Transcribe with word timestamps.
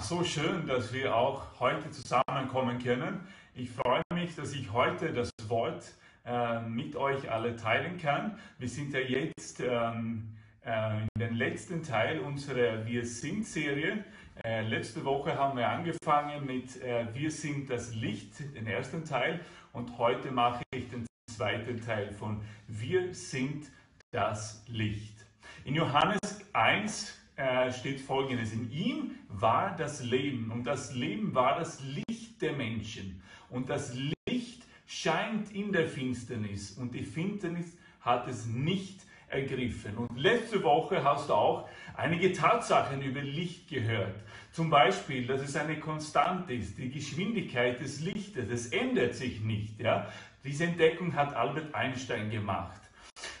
So 0.00 0.24
schön, 0.24 0.66
dass 0.66 0.92
wir 0.92 1.14
auch 1.14 1.60
heute 1.60 1.90
zusammenkommen 1.90 2.78
können. 2.82 3.20
Ich 3.54 3.70
freue 3.70 4.02
mich, 4.12 4.34
dass 4.34 4.52
ich 4.52 4.72
heute 4.72 5.12
das 5.12 5.30
Wort 5.46 5.84
äh, 6.26 6.60
mit 6.62 6.96
euch 6.96 7.30
alle 7.30 7.54
teilen 7.54 7.98
kann. 7.98 8.38
Wir 8.58 8.68
sind 8.68 8.92
ja 8.92 9.00
jetzt 9.00 9.60
ähm, 9.60 10.36
äh, 10.64 11.02
in 11.02 11.08
den 11.20 11.34
letzten 11.34 11.82
Teil 11.82 12.20
unserer 12.20 12.84
Wir 12.86 13.06
sind 13.06 13.46
Serie. 13.46 14.04
Äh, 14.42 14.62
letzte 14.62 15.04
Woche 15.04 15.38
haben 15.38 15.56
wir 15.56 15.68
angefangen 15.68 16.44
mit 16.44 16.82
äh, 16.82 17.06
Wir 17.14 17.30
sind 17.30 17.70
das 17.70 17.94
Licht, 17.94 18.40
den 18.56 18.66
ersten 18.66 19.04
Teil, 19.04 19.40
und 19.72 19.96
heute 19.98 20.32
mache 20.32 20.62
ich 20.74 20.88
den 20.88 21.06
zweiten 21.30 21.80
Teil 21.80 22.10
von 22.10 22.42
Wir 22.66 23.14
sind 23.14 23.70
das 24.10 24.64
Licht. 24.66 25.24
In 25.64 25.76
Johannes 25.76 26.18
1 26.52 27.23
äh, 27.36 27.72
steht 27.72 28.00
folgendes. 28.00 28.52
In 28.52 28.70
ihm 28.70 29.10
war 29.28 29.76
das 29.76 30.02
Leben 30.02 30.50
und 30.52 30.64
das 30.64 30.94
Leben 30.94 31.34
war 31.34 31.58
das 31.58 31.82
Licht 31.82 32.40
der 32.40 32.52
Menschen. 32.52 33.20
Und 33.50 33.68
das 33.68 33.94
Licht 34.26 34.62
scheint 34.86 35.52
in 35.52 35.72
der 35.72 35.88
Finsternis 35.88 36.72
und 36.72 36.94
die 36.94 37.02
Finsternis 37.02 37.76
hat 38.00 38.28
es 38.28 38.46
nicht 38.46 39.00
ergriffen. 39.28 39.96
Und 39.96 40.16
letzte 40.16 40.62
Woche 40.62 41.02
hast 41.02 41.28
du 41.28 41.34
auch 41.34 41.68
einige 41.96 42.32
Tatsachen 42.32 43.02
über 43.02 43.20
Licht 43.20 43.68
gehört. 43.68 44.14
Zum 44.52 44.70
Beispiel, 44.70 45.26
dass 45.26 45.40
es 45.40 45.56
eine 45.56 45.80
Konstante 45.80 46.54
ist, 46.54 46.78
die 46.78 46.90
Geschwindigkeit 46.90 47.80
des 47.80 48.00
Lichtes, 48.00 48.48
es 48.48 48.66
ändert 48.68 49.14
sich 49.14 49.40
nicht. 49.40 49.80
Ja? 49.80 50.06
Diese 50.44 50.64
Entdeckung 50.64 51.14
hat 51.14 51.34
Albert 51.34 51.74
Einstein 51.74 52.30
gemacht. 52.30 52.80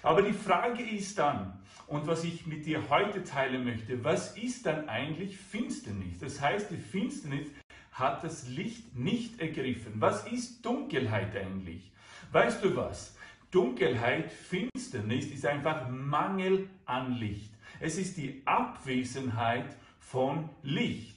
Aber 0.02 0.22
die 0.22 0.32
Frage 0.32 0.82
ist 0.82 1.18
dann, 1.18 1.60
und 1.86 2.06
was 2.06 2.24
ich 2.24 2.46
mit 2.46 2.66
dir 2.66 2.88
heute 2.88 3.24
teilen 3.24 3.64
möchte, 3.64 4.02
was 4.04 4.36
ist 4.36 4.66
dann 4.66 4.88
eigentlich 4.88 5.36
Finsternis? 5.36 6.18
Das 6.18 6.40
heißt, 6.40 6.70
die 6.70 6.76
Finsternis 6.76 7.48
hat 7.92 8.24
das 8.24 8.48
Licht 8.48 8.96
nicht 8.96 9.40
ergriffen. 9.40 9.94
Was 9.96 10.26
ist 10.26 10.64
Dunkelheit 10.64 11.36
eigentlich? 11.36 11.92
Weißt 12.32 12.64
du 12.64 12.74
was? 12.74 13.16
Dunkelheit, 13.50 14.32
Finsternis 14.32 15.26
ist 15.26 15.46
einfach 15.46 15.88
Mangel 15.88 16.68
an 16.86 17.12
Licht. 17.12 17.52
Es 17.78 17.98
ist 17.98 18.16
die 18.16 18.42
Abwesenheit 18.44 19.76
von 20.00 20.48
Licht. 20.62 21.16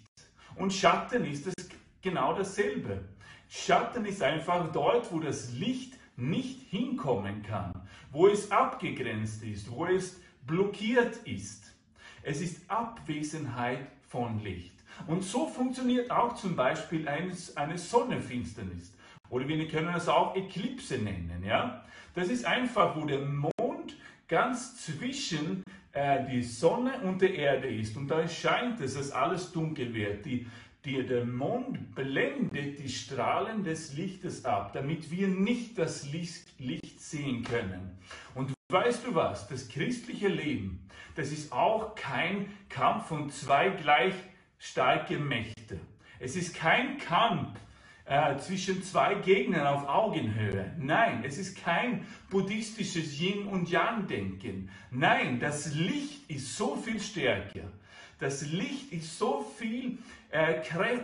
Und 0.55 0.73
Schatten 0.73 1.25
ist 1.25 1.47
es 1.47 1.53
genau 2.01 2.33
dasselbe. 2.33 3.03
Schatten 3.49 4.05
ist 4.05 4.21
einfach 4.21 4.71
dort, 4.71 5.11
wo 5.11 5.19
das 5.19 5.53
Licht 5.53 5.93
nicht 6.15 6.61
hinkommen 6.69 7.43
kann, 7.43 7.71
wo 8.11 8.27
es 8.27 8.51
abgegrenzt 8.51 9.43
ist, 9.43 9.71
wo 9.71 9.85
es 9.85 10.19
blockiert 10.47 11.17
ist. 11.25 11.75
Es 12.23 12.41
ist 12.41 12.69
Abwesenheit 12.69 13.87
von 14.09 14.41
Licht. 14.43 14.73
Und 15.05 15.23
so 15.23 15.47
funktioniert 15.47 16.09
auch 16.09 16.35
zum 16.35 16.55
Beispiel 16.55 17.07
eine 17.07 17.77
Sonnenfinsternis. 17.77 18.93
Oder 19.29 19.47
wir 19.47 19.67
können 19.67 19.93
es 19.93 20.07
auch 20.07 20.35
Eklipse 20.35 20.97
nennen. 20.97 21.43
Ja? 21.45 21.83
Das 22.15 22.29
ist 22.29 22.45
einfach, 22.45 22.95
wo 22.95 23.05
der 23.05 23.19
Mond 23.19 23.95
ganz 24.27 24.83
zwischen 24.83 25.63
äh, 25.91 26.25
die 26.29 26.41
Sonne 26.41 27.01
und 27.01 27.21
der 27.21 27.33
Erde 27.35 27.67
ist. 27.67 27.95
Und 27.95 28.07
da 28.07 28.27
scheint 28.27 28.79
es, 28.81 28.95
dass 28.95 29.11
alles 29.11 29.51
dunkel 29.51 29.93
wird. 29.93 30.25
Die, 30.25 30.47
die, 30.85 31.05
der 31.05 31.25
Mond 31.25 31.93
blendet 31.95 32.79
die 32.79 32.89
Strahlen 32.89 33.63
des 33.63 33.93
Lichtes 33.93 34.45
ab, 34.45 34.71
damit 34.73 35.11
wir 35.11 35.27
nicht 35.27 35.77
das 35.77 36.11
Licht, 36.11 36.59
Licht 36.59 37.01
sehen 37.01 37.43
können. 37.43 37.97
Und 38.33 38.56
weißt 38.69 39.05
du 39.05 39.15
was? 39.15 39.47
Das 39.47 39.69
christliche 39.69 40.27
Leben, 40.27 40.85
das 41.15 41.31
ist 41.31 41.53
auch 41.53 41.95
kein 41.95 42.51
Kampf 42.67 43.07
von 43.07 43.29
zwei 43.29 43.69
gleich 43.69 44.13
starken 44.59 45.25
Mächten. 45.25 45.79
Es 46.19 46.35
ist 46.35 46.53
kein 46.53 46.97
Kampf 46.97 47.57
äh, 48.03 48.35
zwischen 48.37 48.83
zwei 48.83 49.15
Gegnern 49.15 49.67
auf 49.67 49.87
Augenhöhe. 49.87 50.73
Nein, 50.77 51.23
es 51.25 51.37
ist 51.37 51.57
kein 51.57 52.05
buddhistisches 52.29 53.17
Yin 53.17 53.47
und 53.47 53.69
Yang 53.69 54.07
Denken. 54.07 54.69
Nein, 54.91 55.39
das 55.39 55.73
Licht 55.73 56.29
ist 56.29 56.57
so 56.57 56.75
viel 56.75 56.99
stärker. 56.99 57.71
Das 58.19 58.41
Licht 58.47 58.91
ist 58.91 59.17
so 59.17 59.45
viel 59.57 59.99
äh, 60.31 60.55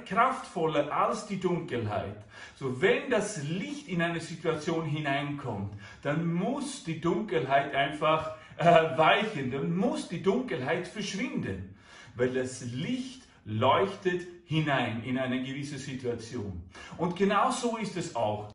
kraftvoller 0.06 0.92
als 0.92 1.28
die 1.28 1.40
Dunkelheit. 1.40 2.18
So, 2.56 2.82
wenn 2.82 3.10
das 3.10 3.44
Licht 3.44 3.88
in 3.88 4.02
eine 4.02 4.20
Situation 4.20 4.86
hineinkommt, 4.86 5.74
dann 6.02 6.34
muss 6.34 6.84
die 6.84 7.00
Dunkelheit 7.00 7.76
einfach 7.76 8.36
äh, 8.58 8.66
weichen, 8.98 9.52
dann 9.52 9.76
muss 9.76 10.10
die 10.10 10.24
Dunkelheit 10.24 10.88
verschwinden, 10.88 11.76
weil 12.16 12.34
das 12.34 12.66
Licht 12.66 13.22
leuchtet 13.46 14.26
hinein 14.46 15.04
in 15.04 15.18
eine 15.18 15.44
gewisse 15.44 15.78
Situation. 15.78 16.64
Und 16.98 17.16
genau 17.16 17.52
so 17.52 17.78
ist 17.78 17.96
es 17.98 18.16
auch. 18.16 18.52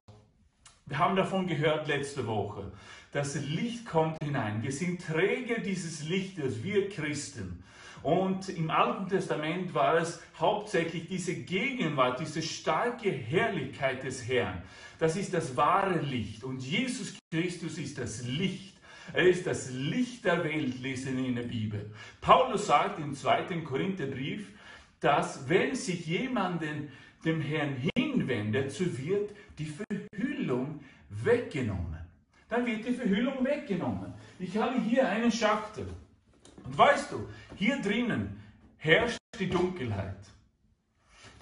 Wir 0.87 0.99
haben 0.99 1.17
davon 1.17 1.47
gehört 1.47 1.87
letzte 1.87 2.27
Woche. 2.27 2.73
Das 3.13 3.35
Licht 3.35 3.87
kommt 3.87 4.17
hinein. 4.23 4.63
Wir 4.63 4.73
sind 4.73 5.05
Träger 5.05 5.61
dieses 5.61 6.05
Lichtes, 6.09 6.63
wir 6.63 6.89
Christen. 6.89 7.63
Und 8.09 8.49
im 8.49 8.71
Alten 8.71 9.07
Testament 9.07 9.75
war 9.75 9.99
es 9.99 10.23
hauptsächlich 10.41 11.09
diese 11.09 11.35
Gegenwart, 11.35 12.19
diese 12.19 12.41
starke 12.41 13.11
Herrlichkeit 13.11 14.03
des 14.03 14.27
Herrn. 14.27 14.63
Das 14.99 15.15
ist 15.15 15.35
das 15.35 15.59
wahre 15.59 15.99
Licht. 15.99 16.43
Und 16.43 16.63
Jesus 16.63 17.19
Christus 17.31 17.77
ist 17.77 17.99
das 17.99 18.27
Licht. 18.27 18.79
Er 19.13 19.29
ist 19.29 19.47
das 19.47 19.71
Licht 19.73 20.25
der 20.25 20.43
Welt, 20.43 20.81
lesen 20.81 21.19
wir 21.19 21.27
in 21.27 21.35
der 21.35 21.43
Bibel. 21.43 21.91
Paulus 22.23 22.69
sagt 22.69 22.99
im 22.99 23.13
zweiten 23.13 23.63
Korintherbrief, 23.63 24.55
dass 25.01 25.47
wenn 25.47 25.75
sich 25.75 26.07
jemanden 26.07 26.91
dem 27.27 27.43
Herrn 27.43 27.77
hinwendet, 27.95 28.73
so 28.73 28.87
wird 28.97 29.33
die 29.59 29.67
Verhüllung 29.67 30.81
weggenommen. 31.11 31.99
Dann 32.49 32.65
wird 32.65 32.87
die 32.87 32.95
Verhüllung 32.95 33.45
weggenommen. 33.45 34.15
Ich 34.39 34.57
habe 34.57 34.81
hier 34.81 35.07
einen 35.07 35.31
Schachtel. 35.31 35.89
Und 36.69 36.77
weißt 36.77 37.13
du, 37.13 37.27
hier 37.57 37.81
drinnen 37.81 38.43
herrscht 38.77 39.19
die 39.41 39.49
Dunkelheit. 39.49 40.19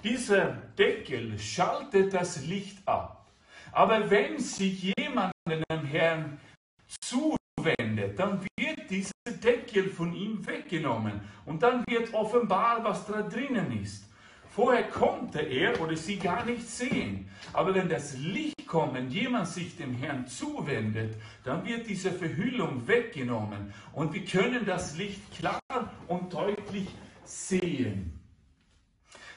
Dieser 0.01 0.51
Deckel 0.77 1.37
schaltet 1.37 2.13
das 2.13 2.45
Licht 2.45 2.87
ab. 2.87 3.27
Aber 3.73 4.09
wenn 4.09 4.39
sich 4.39 4.93
jemand 4.97 5.33
dem 5.45 5.83
Herrn 5.83 6.39
zuwendet, 7.01 8.17
dann 8.17 8.41
wird 8.57 8.89
dieser 8.89 9.11
Deckel 9.43 9.89
von 9.89 10.13
ihm 10.13 10.47
weggenommen. 10.47 11.19
Und 11.45 11.61
dann 11.61 11.83
wird 11.89 12.13
offenbar, 12.13 12.81
was 12.85 13.05
da 13.05 13.21
drinnen 13.21 13.81
ist. 13.81 14.06
Vorher 14.57 14.85
konnte 14.85 15.39
er 15.39 15.79
oder 15.81 15.95
sie 15.95 16.17
gar 16.17 16.43
nicht 16.43 16.67
sehen. 16.67 17.29
Aber 17.53 17.75
wenn 17.75 17.89
das 17.89 18.17
Licht 18.17 18.65
kommt, 18.65 18.95
wenn 18.95 19.11
jemand 19.11 19.47
sich 19.47 19.77
dem 19.77 19.93
Herrn 19.93 20.25
zuwendet, 20.25 21.13
dann 21.43 21.63
wird 21.63 21.87
diese 21.87 22.11
Verhüllung 22.11 22.87
weggenommen 22.87 23.71
und 23.93 24.15
wir 24.15 24.25
können 24.25 24.65
das 24.65 24.97
Licht 24.97 25.21
klar 25.37 25.61
und 26.07 26.33
deutlich 26.33 26.87
sehen. 27.23 28.19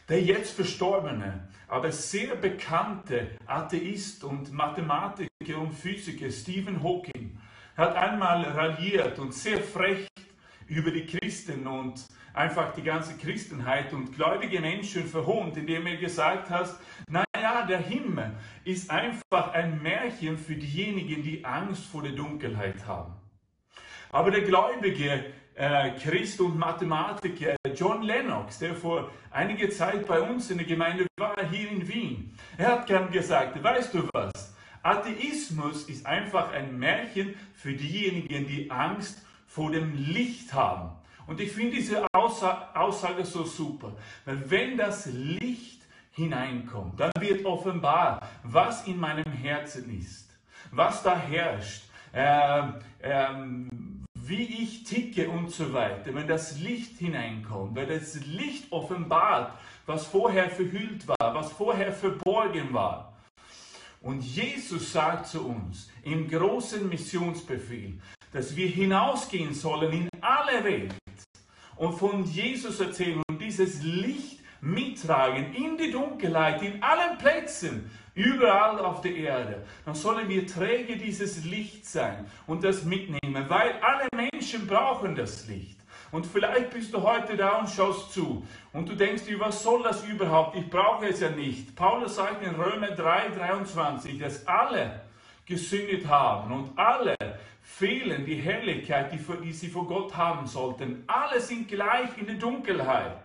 Der 0.08 0.22
jetzt 0.22 0.52
verstorbene, 0.56 1.50
aber 1.68 1.92
sehr 1.92 2.34
bekannte 2.36 3.32
Atheist 3.46 4.24
und 4.24 4.50
Mathematiker 4.54 5.58
und 5.58 5.74
Physiker 5.74 6.30
Stephen 6.30 6.82
Hawking 6.82 7.38
hat 7.76 7.94
einmal 7.94 8.42
ralliert 8.42 9.18
und 9.18 9.34
sehr 9.34 9.60
frech 9.60 10.08
über 10.70 10.92
die 10.92 11.04
Christen 11.04 11.66
und 11.66 12.06
einfach 12.32 12.72
die 12.74 12.82
ganze 12.82 13.16
Christenheit 13.18 13.92
und 13.92 14.14
gläubige 14.14 14.60
Menschen 14.60 15.04
verhohnt, 15.04 15.56
indem 15.56 15.86
er 15.86 15.96
gesagt 15.96 16.48
hat, 16.48 16.76
naja, 17.08 17.66
der 17.66 17.80
Himmel 17.80 18.32
ist 18.64 18.88
einfach 18.88 19.52
ein 19.52 19.82
Märchen 19.82 20.38
für 20.38 20.54
diejenigen, 20.54 21.22
die 21.22 21.44
Angst 21.44 21.86
vor 21.86 22.02
der 22.02 22.12
Dunkelheit 22.12 22.86
haben. 22.86 23.14
Aber 24.12 24.30
der 24.30 24.42
gläubige 24.42 25.32
äh, 25.56 25.90
Christ 25.98 26.40
und 26.40 26.56
Mathematiker 26.56 27.56
John 27.74 28.02
Lennox, 28.02 28.60
der 28.60 28.76
vor 28.76 29.10
einiger 29.30 29.70
Zeit 29.70 30.06
bei 30.06 30.20
uns 30.20 30.50
in 30.50 30.58
der 30.58 30.66
Gemeinde 30.66 31.06
war, 31.18 31.34
hier 31.50 31.68
in 31.68 31.86
Wien, 31.88 32.36
er 32.56 32.68
hat 32.68 32.86
gern 32.86 33.10
gesagt, 33.10 33.60
weißt 33.60 33.92
du 33.94 34.08
was, 34.12 34.54
Atheismus 34.82 35.88
ist 35.88 36.06
einfach 36.06 36.52
ein 36.52 36.78
Märchen 36.78 37.34
für 37.54 37.72
diejenigen, 37.72 38.46
die 38.46 38.70
Angst 38.70 39.26
vor 39.50 39.72
dem 39.72 39.96
Licht 39.96 40.54
haben. 40.54 40.90
Und 41.26 41.40
ich 41.40 41.50
finde 41.50 41.76
diese 41.76 42.06
Aussage 42.12 43.24
so 43.24 43.44
super, 43.44 43.92
weil 44.24 44.48
wenn 44.48 44.76
das 44.76 45.06
Licht 45.06 45.82
hineinkommt, 46.12 47.00
dann 47.00 47.10
wird 47.18 47.44
offenbar, 47.44 48.20
was 48.44 48.86
in 48.86 48.98
meinem 48.98 49.32
Herzen 49.32 49.98
ist, 49.98 50.30
was 50.70 51.02
da 51.02 51.18
herrscht, 51.18 51.82
äh, 52.12 52.60
äh, 53.00 53.26
wie 54.14 54.62
ich 54.62 54.84
ticke 54.84 55.28
und 55.28 55.50
so 55.50 55.72
weiter. 55.72 56.14
Wenn 56.14 56.28
das 56.28 56.60
Licht 56.60 56.98
hineinkommt, 56.98 57.74
wenn 57.74 57.88
das 57.88 58.14
Licht 58.26 58.70
offenbart, 58.70 59.52
was 59.84 60.06
vorher 60.06 60.48
verhüllt 60.48 61.08
war, 61.08 61.34
was 61.34 61.50
vorher 61.50 61.92
verborgen 61.92 62.72
war. 62.72 63.14
Und 64.00 64.22
Jesus 64.22 64.92
sagt 64.92 65.26
zu 65.26 65.46
uns 65.46 65.90
im 66.04 66.28
großen 66.28 66.88
Missionsbefehl, 66.88 67.98
dass 68.32 68.56
wir 68.56 68.68
hinausgehen 68.68 69.54
sollen 69.54 69.92
in 69.92 70.08
alle 70.20 70.64
Welt 70.64 70.94
und 71.76 71.94
von 71.94 72.24
Jesus 72.24 72.80
erzählen 72.80 73.22
und 73.28 73.40
dieses 73.40 73.82
Licht 73.82 74.40
mittragen 74.60 75.54
in 75.54 75.78
die 75.78 75.90
Dunkelheit, 75.90 76.62
in 76.62 76.82
allen 76.82 77.16
Plätzen, 77.18 77.90
überall 78.14 78.78
auf 78.78 79.00
der 79.00 79.16
Erde, 79.16 79.64
dann 79.84 79.94
sollen 79.94 80.28
wir 80.28 80.46
Träger 80.46 80.96
dieses 80.96 81.44
Licht 81.44 81.86
sein 81.86 82.26
und 82.46 82.64
das 82.64 82.84
mitnehmen, 82.84 83.46
weil 83.48 83.74
alle 83.80 84.08
Menschen 84.14 84.66
brauchen 84.66 85.14
das 85.14 85.46
Licht. 85.48 85.78
Und 86.12 86.26
vielleicht 86.26 86.70
bist 86.70 86.92
du 86.92 87.02
heute 87.02 87.36
da 87.36 87.58
und 87.58 87.70
schaust 87.70 88.12
zu 88.12 88.44
und 88.72 88.88
du 88.88 88.96
denkst 88.96 89.24
dir, 89.24 89.38
was 89.38 89.62
soll 89.62 89.82
das 89.84 90.04
überhaupt? 90.04 90.56
Ich 90.56 90.68
brauche 90.68 91.06
es 91.06 91.20
ja 91.20 91.30
nicht. 91.30 91.74
Paulus 91.76 92.16
sagt 92.16 92.42
in 92.42 92.56
Römer 92.56 92.90
3, 92.90 93.28
23, 93.30 94.18
dass 94.18 94.46
alle 94.46 95.02
gesündigt 95.50 96.06
haben 96.06 96.52
und 96.52 96.78
alle 96.78 97.16
fehlen 97.60 98.24
die 98.24 98.36
Herrlichkeit, 98.36 99.12
die, 99.12 99.52
sie 99.52 99.68
vor 99.68 99.86
Gott 99.86 100.16
haben 100.16 100.46
sollten. 100.46 101.04
Alle 101.06 101.40
sind 101.40 101.68
gleich 101.68 102.16
in 102.16 102.26
der 102.26 102.36
Dunkelheit. 102.36 103.22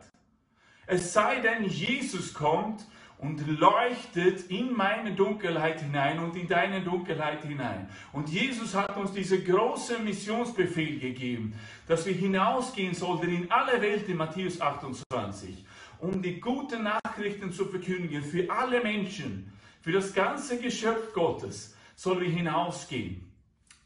Es 0.88 1.14
sei 1.14 1.40
denn, 1.40 1.66
Jesus 1.66 2.34
kommt 2.34 2.86
und 3.18 3.48
leuchtet 3.48 4.50
in 4.50 4.74
meine 4.76 5.14
Dunkelheit 5.14 5.82
hinein 5.82 6.20
und 6.20 6.36
in 6.36 6.48
deine 6.48 6.82
Dunkelheit 6.82 7.44
hinein. 7.44 7.90
Und 8.12 8.30
Jesus 8.30 8.76
hat 8.76 8.96
uns 8.98 9.14
diesen 9.14 9.46
großen 9.46 10.04
Missionsbefehl 10.04 11.00
gegeben, 11.00 11.54
dass 11.88 12.06
wir 12.06 12.14
hinausgehen 12.14 12.94
sollten 12.94 13.30
in 13.30 13.52
alle 13.52 13.82
Welt 13.82 14.08
in 14.10 14.18
Matthäus 14.18 14.60
28, 14.60 15.66
um 16.00 16.22
die 16.22 16.40
guten 16.40 16.84
Nachrichten 16.84 17.52
zu 17.52 17.66
verkündigen 17.66 18.24
für 18.24 18.50
alle 18.50 18.82
Menschen, 18.82 19.52
für 19.82 19.92
das 19.92 20.14
ganze 20.14 20.60
Geschöpf 20.60 21.14
Gottes 21.14 21.75
wir 22.20 22.30
hinausgehen. 22.30 23.22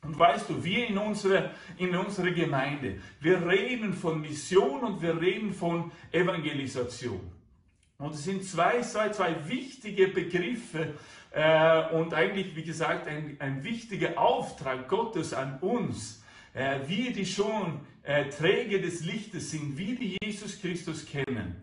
Und 0.01 0.17
weißt 0.17 0.49
du, 0.49 0.63
wir 0.63 0.87
in 0.87 0.97
unserer, 0.97 1.51
in 1.77 1.95
unserer 1.95 2.31
Gemeinde, 2.31 2.99
wir 3.19 3.45
reden 3.45 3.93
von 3.93 4.21
Mission 4.21 4.81
und 4.81 5.01
wir 5.01 5.19
reden 5.19 5.53
von 5.53 5.91
Evangelisation. 6.11 7.19
Und 7.97 8.13
es 8.13 8.23
sind 8.23 8.45
zwei, 8.45 8.81
zwei, 8.81 9.09
zwei 9.09 9.35
wichtige 9.49 10.07
Begriffe 10.07 10.93
äh, 11.31 11.93
und 11.93 12.13
eigentlich, 12.13 12.55
wie 12.55 12.63
gesagt, 12.63 13.07
ein, 13.07 13.35
ein 13.39 13.63
wichtiger 13.65 14.17
Auftrag 14.17 14.87
Gottes 14.87 15.33
an 15.33 15.59
uns. 15.59 16.23
Äh, 16.53 16.79
wir, 16.87 17.11
die 17.11 17.25
schon 17.25 17.81
äh, 18.03 18.29
Träger 18.29 18.79
des 18.79 19.03
Lichtes 19.03 19.51
sind, 19.51 19.77
wir, 19.77 19.95
die 19.95 20.17
Jesus 20.23 20.61
Christus 20.61 21.05
kennen. 21.05 21.61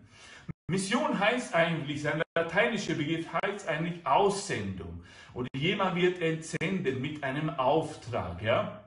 Mission 0.69 1.17
heißt 1.17 1.55
eigentlich, 1.55 2.05
ein 2.05 2.21
lateinischer 2.35 2.95
Begriff 2.95 3.25
heißt 3.41 3.69
eigentlich 3.69 4.05
Aussendung. 4.05 5.01
Oder 5.33 5.47
jemand 5.55 5.95
wird 5.95 6.21
entsendet 6.21 6.99
mit 6.99 7.23
einem 7.23 7.49
Auftrag. 7.51 8.41
Ja? 8.41 8.81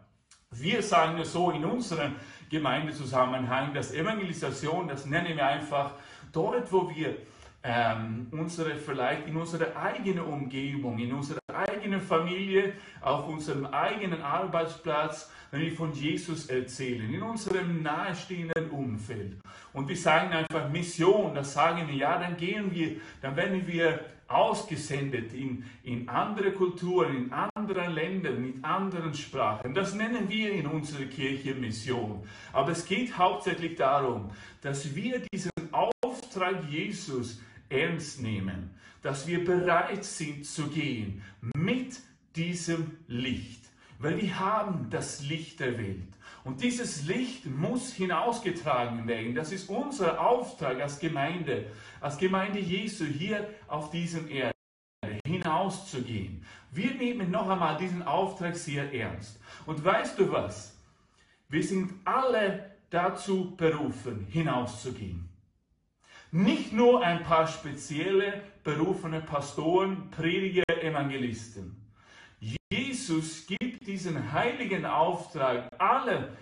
Wir 0.51 0.83
sagen 0.83 1.17
ja 1.17 1.25
so 1.25 1.51
in 1.51 1.65
unserem 1.65 2.17
Gemeindezusammenhang, 2.51 3.73
dass 3.73 3.95
Evangelisation, 3.95 4.89
das 4.89 5.07
nennen 5.07 5.35
wir 5.35 5.47
einfach 5.47 5.93
dort, 6.33 6.71
wo 6.71 6.95
wir 6.95 7.17
ähm, 7.63 8.29
unsere, 8.31 8.77
vielleicht 8.77 9.27
in 9.27 9.37
unserer 9.37 9.77
eigenen 9.77 10.25
Umgebung, 10.25 10.99
in 10.99 11.13
unserer 11.13 11.41
eigenen 11.53 12.01
Familie, 12.01 12.73
auf 13.01 13.29
unserem 13.29 13.67
eigenen 13.67 14.23
Arbeitsplatz, 14.23 15.31
wenn 15.51 15.63
wir 15.63 15.73
von 15.73 15.93
Jesus 15.93 16.47
erzählen, 16.47 17.13
in 17.13 17.23
unserem 17.23 17.83
nahestehenden 17.83 18.71
Umfeld. 18.71 19.37
Und 19.73 19.89
wir 19.89 19.97
sagen 19.97 20.33
einfach 20.33 20.71
Mission, 20.71 21.35
das 21.35 21.53
sagen 21.53 21.89
wir, 21.89 21.95
ja, 21.95 22.19
dann 22.19 22.37
gehen 22.37 22.73
wir, 22.73 22.97
dann 23.21 23.37
werden 23.37 23.67
wir 23.67 24.01
ausgesendet 24.29 25.33
in, 25.33 25.65
in 25.83 26.09
andere 26.09 26.53
Kulturen, 26.53 27.17
in 27.17 27.33
anderen 27.33 27.93
Ländern, 27.93 28.41
mit 28.41 28.65
anderen 28.65 29.13
Sprachen. 29.13 29.75
Das 29.75 29.93
nennen 29.93 30.29
wir 30.29 30.53
in 30.53 30.67
unserer 30.67 31.07
Kirche 31.07 31.55
Mission. 31.55 32.23
Aber 32.53 32.71
es 32.71 32.85
geht 32.85 33.19
hauptsächlich 33.19 33.75
darum, 33.75 34.31
dass 34.63 34.95
wir 34.95 35.21
diesen 35.33 35.51
Auftrag 35.73 36.63
Jesus 36.69 37.41
ernst 37.71 38.21
nehmen, 38.21 38.71
dass 39.03 39.27
wir 39.27 39.45
bereit 39.45 40.05
sind 40.05 40.45
zu 40.45 40.69
gehen 40.69 41.23
mit 41.55 42.01
diesem 42.37 42.99
Licht, 43.09 43.63
weil 43.99 44.21
wir 44.21 44.39
haben 44.39 44.89
das 44.91 45.23
Licht 45.23 45.61
der 45.61 45.79
Welt. 45.79 46.09
Und 46.45 46.63
dieses 46.63 47.07
Licht 47.07 47.47
muss 47.47 47.93
hinausgetragen 47.93 49.07
werden. 49.07 49.35
Das 49.35 49.53
ist 49.53 49.69
unser 49.69 50.21
Auftrag 50.21 50.81
als 50.81 50.99
Gemeinde, 50.99 51.67
als 52.01 52.17
Gemeinde 52.17 52.59
Jesu 52.59 53.05
hier 53.05 53.49
auf 53.69 53.91
diesem 53.91 54.29
Erde, 54.29 54.55
hinauszugehen. 55.27 56.45
Wir 56.73 56.95
nehmen 56.95 57.31
noch 57.31 57.49
einmal 57.49 57.77
diesen 57.77 58.03
Auftrag 58.03 58.57
sehr 58.57 58.93
ernst. 58.93 59.39
Und 59.67 59.85
weißt 59.85 60.19
du 60.19 60.31
was? 60.33 60.77
Wir 61.49 61.63
sind 61.63 61.93
alle 62.05 62.71
dazu 62.91 63.55
berufen, 63.57 64.27
hinauszugehen. 64.31 65.30
Nicht 66.33 66.73
nur 66.73 67.03
ein 67.03 67.25
paar 67.25 67.49
spezielle 67.49 68.43
berufene 68.63 69.21
Pastoren, 69.21 70.11
Prediger, 70.13 70.63
Evangelisten. 70.81 71.77
Jesus 72.71 73.47
gibt 73.47 73.85
diesen 73.85 74.33
heiligen 74.33 74.87
Auftrag 74.87 75.69
alle 75.79 76.37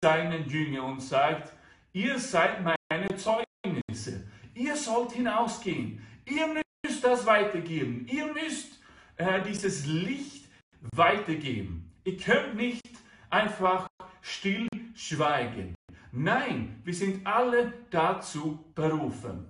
seinen 0.00 0.48
Jüngern 0.48 0.92
und 0.92 1.00
sagt, 1.00 1.52
ihr 1.92 2.20
seid 2.20 2.62
meine 2.62 3.16
Zeugnisse. 3.16 4.28
Ihr 4.54 4.76
sollt 4.76 5.10
hinausgehen. 5.10 6.06
Ihr 6.24 6.46
müsst 6.46 7.02
das 7.02 7.26
weitergeben. 7.26 8.06
Ihr 8.08 8.32
müsst 8.32 8.80
äh, 9.16 9.42
dieses 9.42 9.86
Licht 9.86 10.48
weitergeben. 10.94 11.90
Ihr 12.04 12.16
könnt 12.16 12.54
nicht 12.54 12.82
einfach 13.28 13.88
still 14.20 14.68
schweigen. 14.94 15.74
Nein, 16.12 16.80
wir 16.84 16.94
sind 16.94 17.26
alle 17.26 17.72
dazu 17.90 18.64
berufen. 18.74 19.46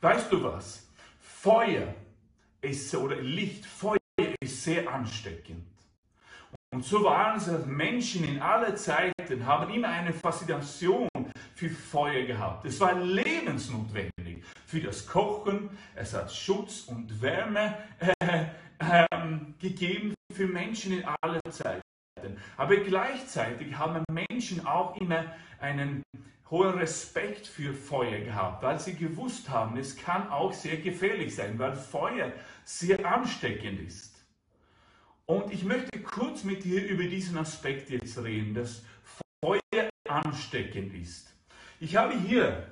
Weißt 0.00 0.30
du 0.32 0.42
was? 0.42 0.88
Feuer 1.20 1.94
ist, 2.60 2.94
oder 2.94 3.16
Licht, 3.16 3.66
Feuer 3.66 3.98
ist 4.40 4.62
sehr 4.62 4.90
ansteckend. 4.90 5.66
Und 6.72 6.84
so 6.84 7.02
waren 7.02 7.36
es, 7.36 7.66
Menschen 7.66 8.24
in 8.24 8.40
aller 8.40 8.76
Zeiten 8.76 9.44
haben 9.44 9.74
immer 9.74 9.88
eine 9.88 10.12
Faszination 10.12 11.08
für 11.56 11.68
Feuer 11.68 12.24
gehabt. 12.26 12.64
Es 12.64 12.78
war 12.78 12.94
lebensnotwendig 12.94 14.44
für 14.66 14.80
das 14.80 15.04
Kochen. 15.04 15.70
Es 15.96 16.14
hat 16.14 16.32
Schutz 16.32 16.82
und 16.82 17.20
Wärme 17.20 17.76
äh, 17.98 18.46
äh, 18.78 19.06
gegeben 19.58 20.14
für 20.32 20.46
Menschen 20.46 20.92
in 20.92 21.04
aller 21.20 21.40
Zeiten. 21.50 21.82
Aber 22.56 22.76
gleichzeitig 22.76 23.76
haben 23.76 24.04
Menschen 24.10 24.66
auch 24.66 24.96
immer 24.96 25.24
einen 25.60 26.02
hohen 26.50 26.70
Respekt 26.78 27.46
für 27.46 27.72
Feuer 27.72 28.20
gehabt, 28.20 28.62
weil 28.62 28.78
sie 28.80 28.94
gewusst 28.94 29.48
haben, 29.48 29.76
es 29.76 29.96
kann 29.96 30.28
auch 30.30 30.52
sehr 30.52 30.78
gefährlich 30.78 31.34
sein, 31.34 31.58
weil 31.58 31.74
Feuer 31.74 32.32
sehr 32.64 33.04
ansteckend 33.06 33.80
ist. 33.80 34.16
Und 35.26 35.52
ich 35.52 35.64
möchte 35.64 36.00
kurz 36.00 36.42
mit 36.42 36.64
dir 36.64 36.84
über 36.84 37.04
diesen 37.04 37.38
Aspekt 37.38 37.88
jetzt 37.90 38.18
reden, 38.18 38.52
dass 38.54 38.82
Feuer 39.40 39.88
ansteckend 40.08 40.92
ist. 40.94 41.32
Ich 41.78 41.94
habe 41.94 42.18
hier 42.18 42.66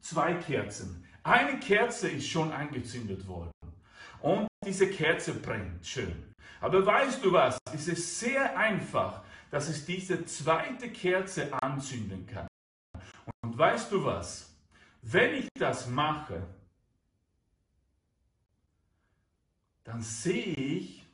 zwei 0.00 0.34
Kerzen. 0.34 1.04
Eine 1.24 1.58
Kerze 1.58 2.08
ist 2.08 2.28
schon 2.28 2.52
angezündet 2.52 3.26
worden 3.26 3.50
und 4.20 4.46
diese 4.64 4.88
Kerze 4.88 5.34
brennt 5.34 5.84
schön. 5.84 6.33
Aber 6.60 6.84
weißt 6.84 7.24
du 7.24 7.32
was? 7.32 7.58
Es 7.72 7.88
ist 7.88 8.20
sehr 8.20 8.56
einfach, 8.56 9.22
dass 9.50 9.68
es 9.68 9.84
diese 9.84 10.24
zweite 10.24 10.90
Kerze 10.90 11.52
anzünden 11.62 12.26
kann. 12.26 12.48
Und 13.42 13.56
weißt 13.56 13.92
du 13.92 14.04
was? 14.04 14.50
Wenn 15.02 15.34
ich 15.34 15.48
das 15.58 15.88
mache, 15.88 16.42
dann 19.84 20.00
sehe 20.00 20.54
ich, 20.54 21.04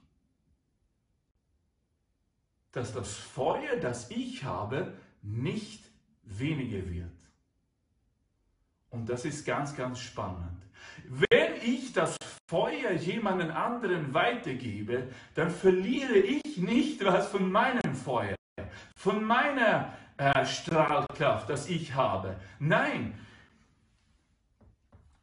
dass 2.72 2.92
das 2.92 3.14
Feuer, 3.14 3.76
das 3.76 4.10
ich 4.10 4.44
habe, 4.44 4.96
nicht 5.22 5.84
weniger 6.22 6.88
wird. 6.88 7.10
Und 8.90 9.08
das 9.08 9.24
ist 9.24 9.44
ganz, 9.44 9.74
ganz 9.74 9.98
spannend. 9.98 10.62
Wenn 11.04 11.49
ich 11.62 11.92
das 11.92 12.16
Feuer 12.48 12.92
jemanden 12.92 13.50
anderen 13.50 14.12
weitergebe, 14.12 15.08
dann 15.34 15.50
verliere 15.50 16.18
ich 16.18 16.56
nicht 16.56 17.04
was 17.04 17.28
von 17.28 17.50
meinem 17.50 17.94
Feuer, 17.94 18.36
von 18.96 19.22
meiner 19.22 19.94
äh, 20.16 20.44
Strahlkraft, 20.44 21.48
das 21.48 21.68
ich 21.68 21.94
habe. 21.94 22.36
Nein, 22.58 23.14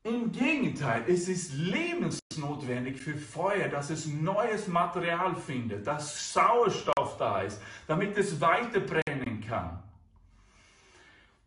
im 0.07 0.31
Gegenteil, 0.31 1.03
es 1.07 1.27
ist 1.27 1.53
lebensnotwendig 1.53 2.97
für 2.97 3.15
Feuer, 3.15 3.67
dass 3.67 3.89
es 3.89 4.05
neues 4.05 4.67
Material 4.67 5.35
findet, 5.35 5.85
dass 5.85 6.33
Sauerstoff 6.33 7.17
da 7.17 7.41
ist, 7.41 7.61
damit 7.87 8.17
es 8.17 8.39
weiter 8.39 8.79
brennen 8.79 9.43
kann. 9.45 9.83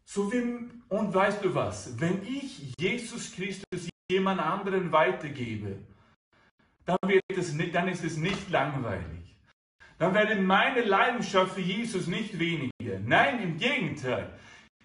So 0.05 0.31
wie, 0.33 0.69
und 0.89 1.15
weißt 1.15 1.43
du 1.43 1.55
was? 1.55 1.99
Wenn 1.99 2.23
ich 2.25 2.75
Jesus 2.79 3.33
Christus 3.33 3.90
jemand 4.11 4.41
anderen 4.41 4.93
weitergebe, 4.93 5.79
dann, 6.85 6.99
wird 7.07 7.23
es 7.29 7.53
nicht, 7.55 7.75
dann 7.75 7.89
ist 7.89 8.05
es 8.05 8.17
nicht 8.17 8.51
langweilig. 8.51 9.37
Dann 9.99 10.15
werde 10.15 10.37
meine 10.37 10.83
Leidenschaft 10.83 11.55
für 11.55 11.61
Jesus 11.61 12.07
nicht 12.07 12.39
weniger. 12.39 12.99
Nein, 13.05 13.43
im 13.43 13.59
Gegenteil. 13.59 14.33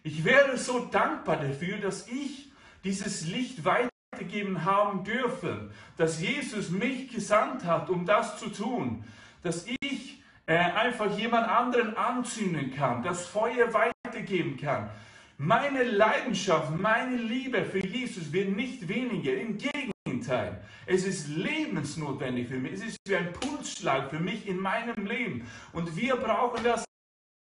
Ich 0.04 0.24
wäre 0.24 0.58
so 0.58 0.86
dankbar 0.86 1.38
dafür, 1.38 1.78
dass 1.78 2.08
ich 2.08 2.52
dieses 2.84 3.26
Licht 3.26 3.66
weitergeben 3.66 4.66
haben 4.66 5.04
dürfen, 5.04 5.72
dass 5.98 6.22
Jesus 6.22 6.70
mich 6.70 7.10
gesandt 7.10 7.66
hat, 7.66 7.90
um 7.90 8.06
das 8.06 8.38
zu 8.38 8.50
tun, 8.50 9.04
dass 9.42 9.66
ich 9.66 10.22
äh, 10.46 10.58
einfach 10.58 11.18
jemand 11.18 11.48
anderen 11.48 11.98
anzünden 11.98 12.74
kann, 12.76 13.02
das 13.02 13.26
Feuer 13.26 13.74
weitergeben 13.74 14.58
kann. 14.58 14.90
Meine 15.38 15.84
Leidenschaft, 15.84 16.80
meine 16.80 17.18
Liebe 17.18 17.66
für 17.66 17.86
Jesus 17.86 18.32
wird 18.32 18.56
nicht 18.56 18.88
weniger. 18.88 19.34
Im 19.36 19.58
Gegenteil, 19.58 20.64
es 20.86 21.06
ist 21.06 21.28
lebensnotwendig 21.28 22.48
für 22.48 22.58
mich. 22.58 22.74
Es 22.74 22.84
ist 22.84 22.98
wie 23.06 23.18
ein 23.18 23.34
Pulsschlag 23.34 24.10
für 24.10 24.20
mich 24.20 24.48
in 24.48 24.58
meinem 24.58 25.06
Leben. 25.06 25.46
Und 25.74 25.94
wir 25.98 26.16
brauchen 26.16 26.64
das 26.64 26.86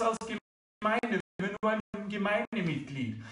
als 0.03 0.19
Gemeinde, 0.19 1.21
nur 1.41 1.73
ein 1.73 2.09
Gemeindemitglied. 2.09 3.23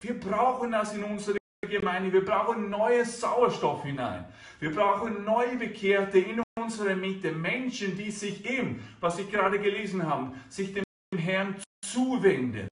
Wir 0.00 0.20
brauchen 0.20 0.70
das 0.70 0.94
in 0.94 1.02
unsere 1.02 1.36
Gemeinde. 1.68 2.12
Wir 2.12 2.24
brauchen 2.24 2.70
neues 2.70 3.20
Sauerstoff 3.20 3.82
hinein. 3.82 4.26
Wir 4.60 4.72
brauchen 4.72 5.24
neue 5.24 5.56
Bekehrte 5.56 6.20
in 6.20 6.40
unsere 6.56 6.94
Mitte. 6.94 7.32
Menschen, 7.32 7.96
die 7.96 8.12
sich 8.12 8.48
eben, 8.48 8.80
was 9.00 9.18
ich 9.18 9.28
gerade 9.28 9.58
gelesen 9.58 10.06
habe, 10.06 10.36
sich 10.48 10.72
dem 10.72 10.84
Herrn 11.18 11.56
zuwenden. 11.84 12.68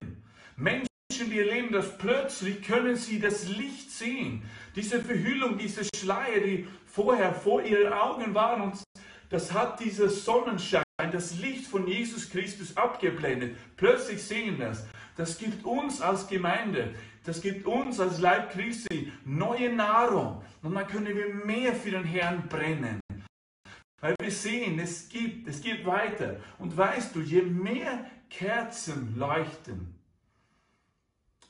Menschen, 0.55 0.87
die 1.19 1.39
erleben 1.39 1.71
das 1.71 1.97
plötzlich, 1.97 2.61
können 2.61 2.95
sie 2.95 3.19
das 3.19 3.47
Licht 3.47 3.91
sehen. 3.91 4.43
Diese 4.75 5.01
Verhüllung, 5.01 5.57
diese 5.57 5.83
Schleier, 5.95 6.39
die 6.39 6.67
vorher 6.85 7.33
vor 7.33 7.63
ihren 7.63 7.93
Augen 7.93 8.33
waren, 8.33 8.61
und 8.61 8.83
das 9.29 9.53
hat 9.53 9.79
dieser 9.79 10.09
Sonnenschein, 10.09 10.83
das 11.11 11.39
Licht 11.39 11.67
von 11.67 11.87
Jesus 11.87 12.29
Christus 12.29 12.77
abgeblendet. 12.77 13.55
Plötzlich 13.77 14.21
sehen 14.21 14.59
das. 14.59 14.85
Das 15.15 15.37
gibt 15.37 15.65
uns 15.65 16.01
als 16.01 16.27
Gemeinde, 16.27 16.93
das 17.25 17.41
gibt 17.41 17.65
uns 17.65 17.99
als 17.99 18.19
Leib 18.19 18.51
Christi 18.51 19.11
neue 19.25 19.73
Nahrung. 19.73 20.43
Und 20.61 20.75
dann 20.75 20.87
können 20.87 21.15
wir 21.15 21.33
mehr 21.33 21.73
für 21.73 21.91
den 21.91 22.03
Herrn 22.03 22.47
brennen. 22.47 22.99
Weil 24.01 24.15
wir 24.19 24.31
sehen, 24.31 24.79
es 24.79 25.07
gibt, 25.07 25.47
es 25.47 25.61
geht 25.61 25.85
weiter. 25.85 26.37
Und 26.59 26.75
weißt 26.75 27.15
du, 27.15 27.21
je 27.21 27.41
mehr 27.41 28.05
Kerzen 28.29 29.15
leuchten, 29.17 29.95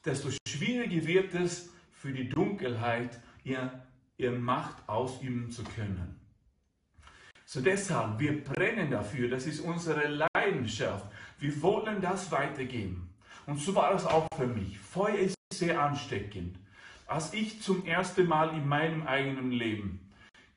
desto 0.05 0.29
schwieriger 0.47 1.05
wird 1.07 1.33
es 1.33 1.69
für 1.91 2.11
die 2.11 2.29
Dunkelheit, 2.29 3.19
ihr, 3.43 3.81
ihre 4.17 4.37
Macht 4.37 4.87
ausüben 4.87 5.49
zu 5.51 5.63
können. 5.63 6.19
So 7.45 7.61
deshalb, 7.61 8.19
wir 8.19 8.43
brennen 8.43 8.89
dafür, 8.91 9.29
das 9.29 9.45
ist 9.45 9.59
unsere 9.59 10.27
Leidenschaft. 10.33 11.05
Wir 11.39 11.61
wollen 11.61 12.01
das 12.01 12.31
weitergeben. 12.31 13.09
Und 13.45 13.59
so 13.59 13.75
war 13.75 13.93
es 13.93 14.05
auch 14.05 14.27
für 14.35 14.47
mich. 14.47 14.79
Feuer 14.79 15.17
ist 15.17 15.35
sehr 15.53 15.81
ansteckend. 15.81 16.57
Als 17.05 17.33
ich 17.33 17.61
zum 17.61 17.85
ersten 17.85 18.27
Mal 18.27 18.55
in 18.55 18.67
meinem 18.67 19.05
eigenen 19.05 19.51
Leben 19.51 19.99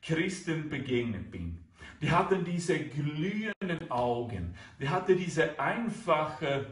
Christen 0.00 0.70
begegnet 0.70 1.30
bin, 1.30 1.58
die 2.00 2.10
hatten 2.10 2.44
diese 2.44 2.78
glühenden 2.78 3.90
Augen, 3.90 4.54
die 4.80 4.88
hatten 4.88 5.16
diese 5.16 5.58
einfache, 5.58 6.66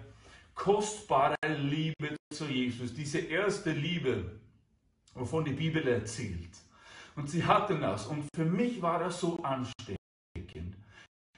kostbare 0.54 1.36
Liebe 1.58 2.16
zu 2.32 2.46
Jesus, 2.46 2.94
diese 2.94 3.18
erste 3.18 3.72
Liebe, 3.72 4.40
wovon 5.14 5.44
die 5.44 5.52
Bibel 5.52 5.86
erzählt. 5.86 6.50
Und 7.16 7.30
sie 7.30 7.44
hatten 7.44 7.80
das. 7.80 8.06
Und 8.06 8.28
für 8.34 8.44
mich 8.44 8.82
war 8.82 8.98
das 8.98 9.20
so 9.20 9.42
ansteckend. 9.42 10.76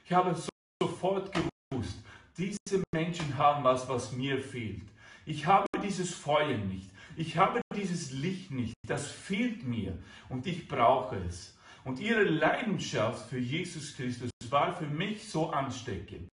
Ich 0.03 0.11
habe 0.11 0.35
sofort 0.81 1.31
gewusst, 1.33 1.99
diese 2.37 2.83
Menschen 2.93 3.37
haben 3.37 3.63
was, 3.63 3.87
was 3.87 4.11
mir 4.11 4.41
fehlt. 4.41 4.87
Ich 5.25 5.45
habe 5.45 5.67
dieses 5.83 6.13
Feuer 6.13 6.57
nicht. 6.57 6.89
Ich 7.15 7.35
habe 7.35 7.61
dieses 7.75 8.11
Licht 8.11 8.51
nicht. 8.51 8.73
Das 8.87 9.11
fehlt 9.11 9.63
mir 9.63 9.97
und 10.29 10.47
ich 10.47 10.67
brauche 10.67 11.17
es. 11.27 11.57
Und 11.83 11.99
ihre 11.99 12.23
Leidenschaft 12.23 13.29
für 13.29 13.39
Jesus 13.39 13.95
Christus 13.95 14.29
war 14.49 14.75
für 14.75 14.87
mich 14.87 15.29
so 15.29 15.49
ansteckend. 15.49 16.29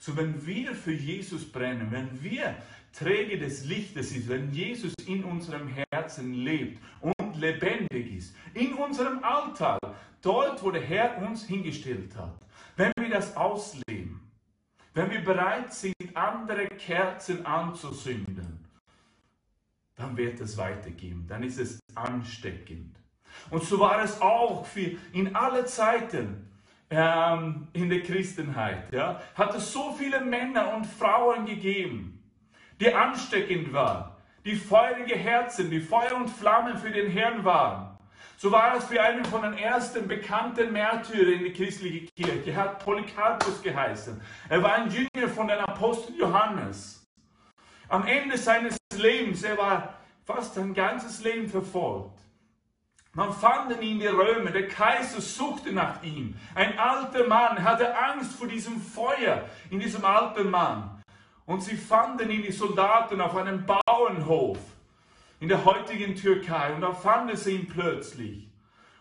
So 0.00 0.16
wenn 0.16 0.46
wir 0.46 0.74
für 0.74 0.92
Jesus 0.92 1.44
brennen, 1.44 1.88
wenn 1.90 2.22
wir 2.22 2.56
Träger 2.94 3.36
des 3.36 3.66
Lichtes 3.66 4.10
sind, 4.10 4.30
wenn 4.30 4.50
Jesus 4.50 4.94
in 5.06 5.22
unserem 5.24 5.68
Herzen 5.68 6.32
lebt 6.32 6.82
und 7.02 7.36
lebendig 7.36 8.16
ist, 8.16 8.34
in 8.54 8.72
unserem 8.72 9.22
Alltag, 9.22 9.78
dort, 10.22 10.62
wo 10.62 10.70
der 10.70 10.80
Herr 10.80 11.18
uns 11.18 11.44
hingestellt 11.44 12.16
hat, 12.16 12.34
wenn 12.76 12.92
wir 12.98 13.10
das 13.10 13.36
ausleben, 13.36 14.20
wenn 14.94 15.10
wir 15.10 15.22
bereit 15.22 15.72
sind, 15.74 15.94
andere 16.14 16.66
Kerzen 16.68 17.44
anzusünden, 17.44 18.64
dann 19.96 20.16
wird 20.16 20.40
es 20.40 20.56
weitergehen, 20.56 21.26
dann 21.28 21.42
ist 21.42 21.58
es 21.58 21.78
ansteckend. 21.94 22.96
Und 23.50 23.62
so 23.62 23.78
war 23.78 24.02
es 24.02 24.18
auch 24.22 24.64
für 24.64 24.96
in 25.12 25.36
alle 25.36 25.66
Zeiten 25.66 26.49
ähm, 26.90 27.68
in 27.72 27.88
der 27.88 28.02
Christenheit. 28.02 28.92
Ja, 28.92 29.20
hat 29.34 29.54
es 29.54 29.72
so 29.72 29.92
viele 29.92 30.20
Männer 30.20 30.74
und 30.74 30.86
Frauen 30.86 31.46
gegeben, 31.46 32.22
die 32.80 32.92
ansteckend 32.92 33.72
waren, 33.72 34.10
die 34.44 34.56
feurige 34.56 35.16
Herzen, 35.16 35.70
die 35.70 35.80
Feuer 35.80 36.16
und 36.16 36.28
Flammen 36.28 36.76
für 36.76 36.90
den 36.90 37.10
Herrn 37.10 37.44
waren. 37.44 37.98
So 38.36 38.50
war 38.50 38.74
es 38.76 38.86
für 38.86 39.02
einen 39.02 39.24
von 39.26 39.42
den 39.42 39.52
ersten 39.52 40.08
bekannten 40.08 40.72
Märtyrern 40.72 41.34
in 41.34 41.42
der 41.44 41.52
christlichen 41.52 42.08
Kirche. 42.16 42.50
Er 42.50 42.56
hat 42.56 42.82
Polycarpus 42.82 43.62
geheißen. 43.62 44.18
Er 44.48 44.62
war 44.62 44.76
ein 44.76 44.90
Jünger 44.90 45.28
von 45.28 45.46
den 45.46 45.58
Apostel 45.58 46.16
Johannes. 46.16 47.06
Am 47.88 48.06
Ende 48.06 48.38
seines 48.38 48.78
Lebens, 48.96 49.42
er 49.42 49.58
war 49.58 49.94
fast 50.24 50.56
ein 50.56 50.72
ganzes 50.72 51.22
Leben 51.22 51.48
verfolgt. 51.48 52.18
Man 53.12 53.32
fand 53.32 53.80
ihn 53.82 53.98
die 53.98 54.06
Römer, 54.06 54.52
der 54.52 54.68
Kaiser 54.68 55.20
suchte 55.20 55.72
nach 55.72 56.02
ihm. 56.02 56.36
Ein 56.54 56.78
alter 56.78 57.26
Mann 57.26 57.62
hatte 57.62 57.96
Angst 57.96 58.32
vor 58.32 58.46
diesem 58.46 58.80
Feuer 58.80 59.48
in 59.68 59.80
diesem 59.80 60.04
alten 60.04 60.48
Mann. 60.48 61.02
Und 61.44 61.62
sie 61.62 61.76
fanden 61.76 62.30
ihn, 62.30 62.42
die 62.42 62.52
Soldaten, 62.52 63.20
auf 63.20 63.34
einem 63.34 63.66
Bauernhof 63.66 64.58
in 65.40 65.48
der 65.48 65.64
heutigen 65.64 66.14
Türkei. 66.14 66.72
Und 66.72 66.82
da 66.82 66.92
fanden 66.92 67.36
sie 67.36 67.56
ihn 67.56 67.66
plötzlich. 67.66 68.48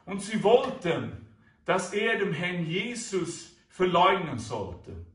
Und 0.06 0.24
sie 0.24 0.44
wollten, 0.44 1.28
dass 1.66 1.94
er 1.94 2.18
dem 2.18 2.34
Herrn 2.34 2.66
Jesus 2.66 3.56
verleugnen 3.70 4.40
sollte. 4.40 5.06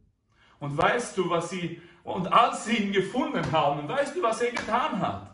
Und 0.61 0.79
weißt 0.79 1.19
du, 1.19 1.29
was 1.29 1.51
sie, 1.51 1.83
und 2.05 2.33
als 2.33 2.67
sie 2.67 2.77
ihn 2.77 2.93
gefunden 2.93 3.51
haben, 3.51 3.89
weißt 3.89 4.15
du, 4.15 4.23
was 4.23 4.41
er 4.41 4.53
getan 4.53 5.01
hat? 5.01 5.33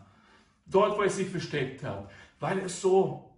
Dort, 0.65 0.97
wo 0.97 1.03
er 1.03 1.09
sich 1.11 1.29
versteckt 1.29 1.83
hat. 1.83 2.09
Weil 2.39 2.57
er 2.57 2.69
so 2.69 3.30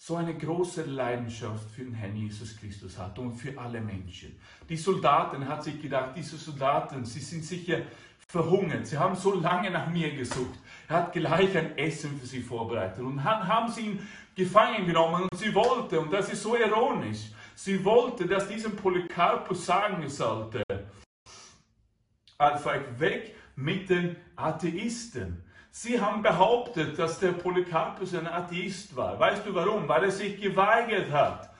so 0.00 0.14
eine 0.14 0.36
große 0.36 0.84
Leidenschaft 0.84 1.70
für 1.70 1.82
den 1.82 1.92
Herrn 1.92 2.16
Jesus 2.16 2.56
Christus 2.56 2.96
hat 2.96 3.18
und 3.18 3.34
für 3.34 3.58
alle 3.58 3.80
Menschen. 3.80 4.38
Die 4.68 4.76
Soldaten 4.76 5.46
hat 5.46 5.64
sich 5.64 5.82
gedacht, 5.82 6.12
diese 6.16 6.36
Soldaten, 6.36 7.04
sie 7.04 7.20
sind 7.20 7.44
sicher 7.44 7.82
verhungert. 8.28 8.86
Sie 8.86 8.96
haben 8.96 9.16
so 9.16 9.34
lange 9.34 9.70
nach 9.70 9.88
mir 9.88 10.14
gesucht. 10.14 10.58
Er 10.88 10.96
hat 10.96 11.12
gleich 11.12 11.56
ein 11.56 11.76
Essen 11.76 12.18
für 12.20 12.26
sie 12.26 12.42
vorbereitet 12.42 13.02
und 13.02 13.16
dann 13.16 13.46
haben 13.46 13.70
sie 13.70 13.80
ihn 13.82 14.08
gefangen 14.36 14.86
genommen 14.86 15.26
und 15.30 15.38
sie 15.38 15.52
wollte, 15.52 15.98
und 15.98 16.12
das 16.12 16.32
ist 16.32 16.42
so 16.42 16.56
ironisch, 16.56 17.32
sie 17.56 17.84
wollte, 17.84 18.26
dass 18.26 18.46
diesem 18.46 18.76
Polycarpus 18.76 19.66
sagen 19.66 20.08
sollte, 20.08 20.62
einfach 22.38 22.78
weg 22.98 23.34
mit 23.56 23.90
den 23.90 24.16
Atheisten. 24.36 25.42
Sie 25.70 26.00
haben 26.00 26.22
behauptet, 26.22 26.98
dass 26.98 27.20
der 27.20 27.32
Polycarpus 27.32 28.14
ein 28.14 28.26
Atheist 28.26 28.96
war. 28.96 29.18
Weißt 29.18 29.46
du 29.46 29.54
warum? 29.54 29.86
Weil 29.88 30.04
er 30.04 30.10
sich 30.10 30.40
geweigert 30.40 31.10
hat, 31.12 31.50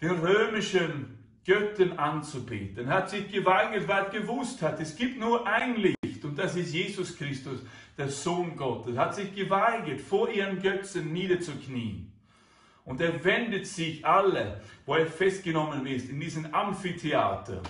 den 0.00 0.18
römischen 0.18 1.18
Göttern 1.44 1.98
anzubeten. 1.98 2.88
Er 2.88 2.94
hat 2.94 3.10
sich 3.10 3.30
geweigert, 3.30 3.86
weil 3.86 4.04
er 4.04 4.10
gewusst 4.10 4.60
hat, 4.62 4.80
es 4.80 4.96
gibt 4.96 5.18
nur 5.18 5.46
ein 5.46 5.76
Licht 5.76 6.24
und 6.24 6.36
das 6.36 6.56
ist 6.56 6.74
Jesus 6.74 7.16
Christus, 7.16 7.60
der 7.96 8.08
Sohn 8.08 8.56
Gottes. 8.56 8.96
Er 8.96 9.02
hat 9.02 9.14
sich 9.14 9.34
geweigert, 9.34 10.00
vor 10.00 10.28
ihren 10.28 10.60
Götzen 10.60 11.12
niederzuknien. 11.12 12.12
Und 12.84 13.00
er 13.00 13.24
wendet 13.24 13.66
sich 13.66 14.04
alle, 14.04 14.60
wo 14.84 14.94
er 14.94 15.06
festgenommen 15.06 15.86
ist, 15.86 16.08
in 16.08 16.20
diesen 16.20 16.52
Amphitheater 16.52 17.62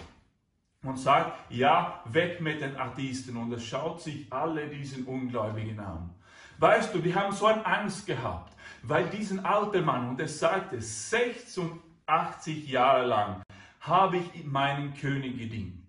und 0.87 0.99
sagt, 0.99 1.33
ja, 1.50 2.00
weg 2.05 2.40
mit 2.40 2.61
den 2.61 2.76
Atheisten. 2.76 3.37
Und 3.37 3.52
er 3.52 3.61
schaut 3.61 4.00
sich 4.02 4.33
alle 4.33 4.69
diesen 4.69 5.05
Ungläubigen 5.05 5.81
an. 5.81 6.14
Weißt 6.59 6.95
du, 6.95 6.99
die 6.99 7.14
haben 7.14 7.35
so 7.35 7.47
eine 7.47 7.64
Angst 7.66 8.07
gehabt, 8.07 8.55
weil 8.83 9.09
diesen 9.11 9.45
alten 9.45 9.85
Mann, 9.85 10.09
und 10.09 10.21
er 10.21 10.28
sagte, 10.28 10.81
86 10.81 12.69
Jahre 12.69 13.07
lang 13.07 13.43
habe 13.81 14.16
ich 14.19 14.45
meinen 14.45 14.95
König 14.95 15.38
gedient. 15.38 15.87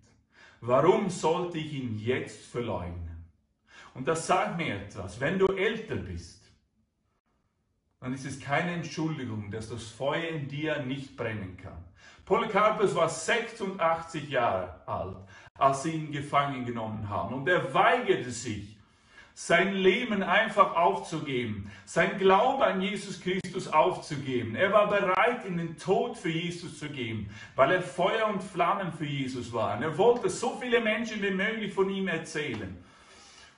Warum 0.60 1.08
sollte 1.08 1.58
ich 1.58 1.72
ihn 1.72 1.98
jetzt 1.98 2.46
verleugnen? 2.46 3.24
Und 3.94 4.06
das 4.08 4.26
sagt 4.26 4.56
mir 4.56 4.74
etwas. 4.74 5.20
Wenn 5.20 5.38
du 5.38 5.46
älter 5.46 5.96
bist, 5.96 6.44
dann 8.00 8.12
ist 8.12 8.26
es 8.26 8.40
keine 8.40 8.72
Entschuldigung, 8.72 9.50
dass 9.50 9.70
das 9.70 9.88
Feuer 9.88 10.28
in 10.28 10.48
dir 10.48 10.82
nicht 10.82 11.16
brennen 11.16 11.56
kann. 11.56 11.84
Polycarpus 12.28 12.94
war 12.94 13.08
86 13.08 14.28
Jahre 14.28 14.74
alt, 14.84 15.16
als 15.56 15.82
sie 15.82 15.92
ihn 15.92 16.12
gefangen 16.12 16.66
genommen 16.66 17.08
haben. 17.08 17.34
Und 17.34 17.48
er 17.48 17.72
weigerte 17.72 18.30
sich, 18.30 18.76
sein 19.32 19.72
Leben 19.72 20.22
einfach 20.22 20.76
aufzugeben, 20.76 21.70
sein 21.86 22.18
Glaube 22.18 22.66
an 22.66 22.82
Jesus 22.82 23.18
Christus 23.22 23.68
aufzugeben. 23.68 24.56
Er 24.56 24.70
war 24.74 24.88
bereit, 24.88 25.46
in 25.46 25.56
den 25.56 25.78
Tod 25.78 26.18
für 26.18 26.28
Jesus 26.28 26.78
zu 26.78 26.90
gehen, 26.90 27.30
weil 27.56 27.72
er 27.72 27.80
Feuer 27.80 28.26
und 28.26 28.42
Flammen 28.42 28.92
für 28.92 29.06
Jesus 29.06 29.50
war. 29.50 29.78
Und 29.78 29.84
er 29.84 29.96
wollte 29.96 30.28
so 30.28 30.58
viele 30.60 30.82
Menschen 30.82 31.22
wie 31.22 31.30
möglich 31.30 31.72
von 31.72 31.88
ihm 31.88 32.08
erzählen. 32.08 32.76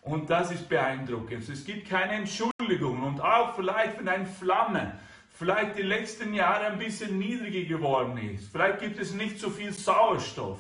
Und 0.02 0.30
das 0.30 0.52
ist 0.52 0.68
beeindruckend. 0.68 1.48
Es 1.48 1.64
gibt 1.64 1.88
keine 1.88 2.12
Entschuldigung. 2.12 3.02
Und 3.02 3.20
auch 3.20 3.56
vielleicht, 3.56 3.98
wenn 3.98 4.08
eine 4.08 4.26
Flamme 4.26 4.92
vielleicht 5.40 5.78
die 5.78 5.82
letzten 5.82 6.35
Jahre 6.35 6.66
ein 6.66 6.78
bisschen 6.78 7.18
niedriger 7.18 7.66
geworden 7.66 8.18
ist. 8.18 8.52
Vielleicht 8.52 8.80
gibt 8.80 8.99
es 8.99 9.14
nicht 9.14 9.38
so 9.38 9.49
viel 9.49 9.73
Sauerstoff. 9.73 10.59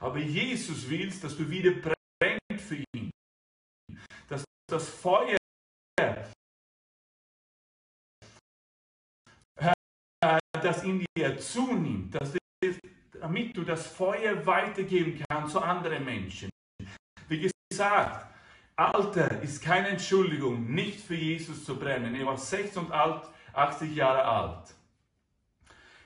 Aber 0.00 0.18
Jesus 0.18 0.88
will, 0.88 1.12
dass 1.20 1.36
du 1.36 1.48
wieder 1.50 1.72
brennst 1.72 2.64
für 2.66 2.82
ihn 2.94 3.10
das 4.66 4.88
Feuer, 4.88 5.36
das 10.62 10.82
in 10.82 11.04
dir 11.14 11.38
zunimmt, 11.38 12.14
dass 12.14 12.32
damit 13.20 13.54
du 13.54 13.64
das 13.64 13.86
Feuer 13.86 14.46
weitergeben 14.46 15.22
kannst 15.28 15.52
zu 15.52 15.60
anderen 15.60 16.06
Menschen. 16.06 16.48
Wie 17.28 17.50
gesagt, 17.70 18.34
Alter 18.76 19.42
ist 19.42 19.62
keine 19.62 19.88
Entschuldigung, 19.88 20.72
nicht 20.72 21.00
für 21.00 21.16
Jesus 21.16 21.66
zu 21.66 21.78
brennen. 21.78 22.14
Er 22.14 22.24
war 22.24 22.38
86 22.38 22.90
Jahre 23.94 24.24
alt. 24.24 24.74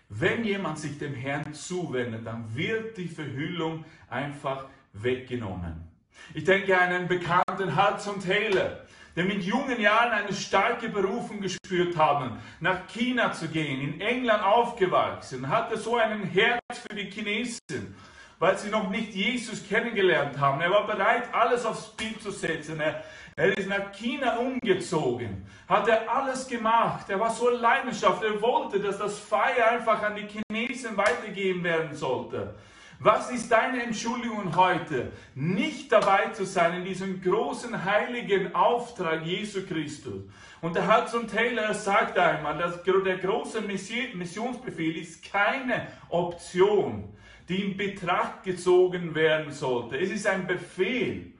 Wenn 0.08 0.44
jemand 0.44 0.78
sich 0.78 0.98
dem 0.98 1.14
Herrn 1.14 1.52
zuwendet, 1.52 2.26
dann 2.26 2.54
wird 2.54 2.96
die 2.96 3.08
Verhüllung 3.08 3.84
einfach 4.08 4.66
weggenommen. 4.92 5.88
Ich 6.34 6.44
denke 6.44 6.76
an 6.78 6.90
einen 6.90 7.08
bekannten 7.08 7.76
Hudson 7.76 8.20
Taylor, 8.20 8.80
der 9.16 9.24
mit 9.24 9.42
jungen 9.42 9.80
Jahren 9.80 10.12
eine 10.12 10.32
starke 10.32 10.88
Berufung 10.88 11.40
gespürt 11.40 11.96
haben, 11.96 12.38
nach 12.60 12.86
China 12.86 13.32
zu 13.32 13.48
gehen, 13.48 13.80
in 13.80 14.00
England 14.00 14.42
aufgewachsen, 14.42 15.48
hatte 15.48 15.76
so 15.76 15.96
einen 15.96 16.24
Herz 16.24 16.60
für 16.88 16.94
die 16.94 17.10
Chinesen, 17.10 17.96
weil 18.38 18.58
sie 18.58 18.68
noch 18.68 18.90
nicht 18.90 19.14
Jesus 19.14 19.66
kennengelernt 19.66 20.38
haben. 20.38 20.60
Er 20.60 20.70
war 20.70 20.86
bereit, 20.86 21.32
alles 21.32 21.64
aufs 21.64 21.86
Spiel 21.86 22.18
zu 22.18 22.30
setzen. 22.30 22.80
Er, 22.80 23.02
er 23.34 23.56
ist 23.56 23.68
nach 23.68 23.92
China 23.92 24.36
umgezogen, 24.36 25.46
hat 25.68 25.88
er 25.88 26.10
alles 26.10 26.46
gemacht. 26.46 27.08
Er 27.08 27.20
war 27.20 27.30
so 27.30 27.48
leidenschaftlich, 27.48 28.32
er 28.32 28.42
wollte, 28.42 28.80
dass 28.80 28.98
das 28.98 29.18
Feuer 29.18 29.68
einfach 29.70 30.02
an 30.02 30.16
die 30.16 30.26
Chinesen 30.26 30.96
weitergeben 30.96 31.64
werden 31.64 31.94
sollte. 31.94 32.54
Was 32.98 33.30
ist 33.30 33.52
deine 33.52 33.82
Entschuldigung 33.82 34.56
heute, 34.56 35.12
nicht 35.34 35.92
dabei 35.92 36.30
zu 36.30 36.46
sein 36.46 36.78
in 36.78 36.84
diesem 36.86 37.20
großen 37.20 37.84
heiligen 37.84 38.54
Auftrag 38.54 39.22
Jesu 39.22 39.66
Christus? 39.66 40.22
Und 40.62 40.76
der 40.76 40.88
Hudson 40.88 41.28
Taylor 41.28 41.74
sagt 41.74 42.18
einmal, 42.18 42.56
dass 42.56 42.82
der 42.82 43.18
große 43.18 43.60
Missionsbefehl 43.60 44.96
ist 44.96 45.30
keine 45.30 45.88
Option, 46.08 47.14
die 47.48 47.62
in 47.62 47.76
Betracht 47.76 48.42
gezogen 48.42 49.14
werden 49.14 49.52
sollte. 49.52 49.98
Es 49.98 50.10
ist 50.10 50.26
ein 50.26 50.46
Befehl, 50.46 51.32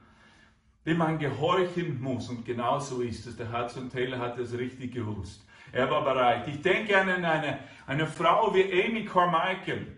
dem 0.84 0.98
man 0.98 1.18
gehorchen 1.18 2.00
muss. 2.00 2.28
Und 2.28 2.44
genau 2.44 2.78
so 2.78 3.00
ist 3.00 3.26
es. 3.26 3.36
Der 3.36 3.52
Hudson 3.52 3.90
Taylor 3.90 4.18
hat 4.18 4.38
es 4.38 4.56
richtig 4.56 4.94
gewusst. 4.94 5.44
Er 5.72 5.90
war 5.90 6.04
bereit. 6.04 6.46
Ich 6.48 6.62
denke 6.62 6.96
an 6.98 7.08
eine, 7.08 7.58
eine 7.86 8.06
Frau 8.06 8.54
wie 8.54 8.64
Amy 8.84 9.04
Carmichael 9.04 9.96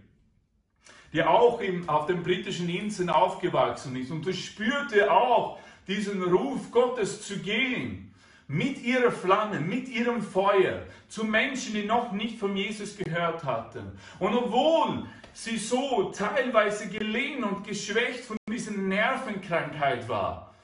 die 1.13 1.23
auch 1.23 1.61
im, 1.61 1.89
auf 1.89 2.07
den 2.07 2.23
britischen 2.23 2.69
Inseln 2.69 3.11
aufgewachsen 3.11 3.97
ist 3.97 4.11
und 4.11 4.27
du 4.27 4.33
spürte 4.33 5.11
auch 5.11 5.59
diesen 5.87 6.23
Ruf 6.23 6.71
Gottes 6.71 7.27
zu 7.27 7.39
gehen, 7.39 8.15
mit 8.47 8.83
ihrer 8.83 9.11
Flamme, 9.11 9.61
mit 9.61 9.89
ihrem 9.89 10.23
Feuer, 10.23 10.83
zu 11.09 11.25
Menschen, 11.25 11.75
die 11.75 11.85
noch 11.85 12.13
nicht 12.13 12.39
von 12.39 12.57
Jesus 12.57 12.97
gehört 12.97 13.45
hatten. 13.45 13.93
Und 14.19 14.35
obwohl 14.35 15.07
sie 15.39 15.57
so 15.57 16.11
teilweise 16.11 16.89
gelegen 16.89 17.45
und 17.45 17.65
geschwächt 17.65 18.25
von 18.25 18.37
dieser 18.51 18.73
Nervenkrankheit 18.73 20.09
war, 20.09 20.55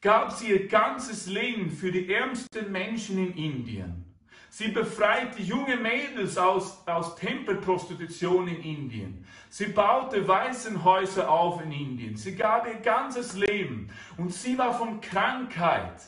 gab 0.00 0.32
sie 0.32 0.48
ihr 0.48 0.66
ganzes 0.66 1.26
Leben 1.26 1.70
für 1.70 1.92
die 1.92 2.12
ärmsten 2.12 2.72
Menschen 2.72 3.18
in 3.18 3.34
Indien. 3.36 4.04
Sie 4.48 4.68
befreite 4.68 5.40
junge 5.40 5.76
Mädels 5.76 6.36
aus, 6.36 6.84
aus 6.88 7.14
Tempelprostitution 7.14 8.48
in 8.48 8.60
Indien. 8.60 9.24
Sie 9.48 9.66
baute 9.66 10.26
Waisenhäuser 10.26 11.30
auf 11.30 11.62
in 11.62 11.70
Indien. 11.70 12.16
Sie 12.16 12.34
gab 12.34 12.66
ihr 12.66 12.80
ganzes 12.80 13.34
Leben. 13.34 13.92
Und 14.16 14.34
sie 14.34 14.58
war 14.58 14.76
von 14.76 15.00
Krankheit 15.00 16.02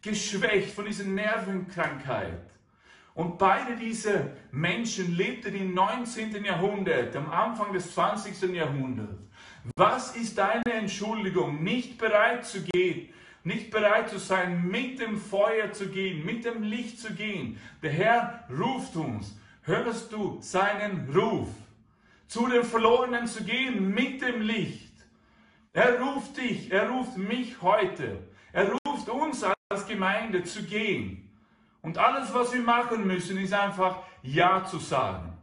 geschwächt, 0.00 0.70
von 0.70 0.86
dieser 0.86 1.04
Nervenkrankheit. 1.04 2.55
Und 3.16 3.38
beide 3.38 3.76
diese 3.76 4.30
Menschen 4.52 5.16
lebten 5.16 5.54
im 5.54 5.72
19. 5.72 6.44
Jahrhundert, 6.44 7.16
am 7.16 7.30
Anfang 7.30 7.72
des 7.72 7.94
20. 7.94 8.54
Jahrhunderts. 8.54 9.22
Was 9.74 10.14
ist 10.14 10.36
deine 10.36 10.62
Entschuldigung, 10.70 11.64
nicht 11.64 11.96
bereit 11.96 12.44
zu 12.44 12.62
gehen, 12.62 13.08
nicht 13.42 13.70
bereit 13.70 14.10
zu 14.10 14.18
sein, 14.18 14.68
mit 14.68 15.00
dem 15.00 15.16
Feuer 15.18 15.72
zu 15.72 15.88
gehen, 15.88 16.26
mit 16.26 16.44
dem 16.44 16.62
Licht 16.62 17.00
zu 17.00 17.14
gehen. 17.14 17.58
Der 17.82 17.90
Herr 17.90 18.44
ruft 18.50 18.94
uns. 18.96 19.38
Hörst 19.62 20.12
du 20.12 20.38
seinen 20.40 21.08
Ruf? 21.16 21.48
Zu 22.28 22.48
den 22.48 22.64
Verlorenen 22.64 23.26
zu 23.26 23.44
gehen 23.44 23.94
mit 23.94 24.20
dem 24.20 24.42
Licht. 24.42 24.92
Er 25.72 26.00
ruft 26.00 26.36
dich, 26.36 26.70
er 26.70 26.90
ruft 26.90 27.16
mich 27.16 27.62
heute. 27.62 28.18
Er 28.52 28.72
ruft 28.84 29.08
uns 29.08 29.42
als 29.42 29.86
Gemeinde 29.86 30.44
zu 30.44 30.64
gehen. 30.64 31.25
Und 31.86 31.98
alles, 31.98 32.34
was 32.34 32.52
wir 32.52 32.62
machen 32.62 33.06
müssen, 33.06 33.38
ist 33.38 33.52
einfach 33.52 34.02
Ja 34.20 34.64
zu 34.64 34.80
sagen. 34.80 35.38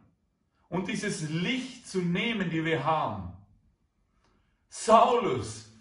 Und 0.67 0.89
dieses 0.89 1.29
Licht 1.29 1.87
zu 1.87 1.99
nehmen, 1.99 2.49
die 2.49 2.65
wir 2.65 2.83
haben. 2.83 3.31
Saulus 4.67 5.71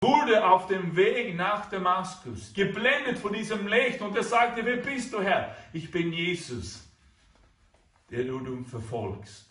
wurde 0.00 0.44
auf 0.44 0.66
dem 0.66 0.96
Weg 0.96 1.36
nach 1.36 1.70
Damaskus, 1.70 2.52
geblendet 2.52 3.20
von 3.20 3.32
diesem 3.32 3.68
Licht 3.68 4.00
und 4.00 4.16
er 4.16 4.24
sagte, 4.24 4.64
wer 4.64 4.78
bist 4.78 5.12
du 5.12 5.22
Herr? 5.22 5.54
Ich 5.72 5.92
bin 5.92 6.12
Jesus, 6.12 6.90
der 8.10 8.24
du 8.24 8.64
verfolgst. 8.64 9.48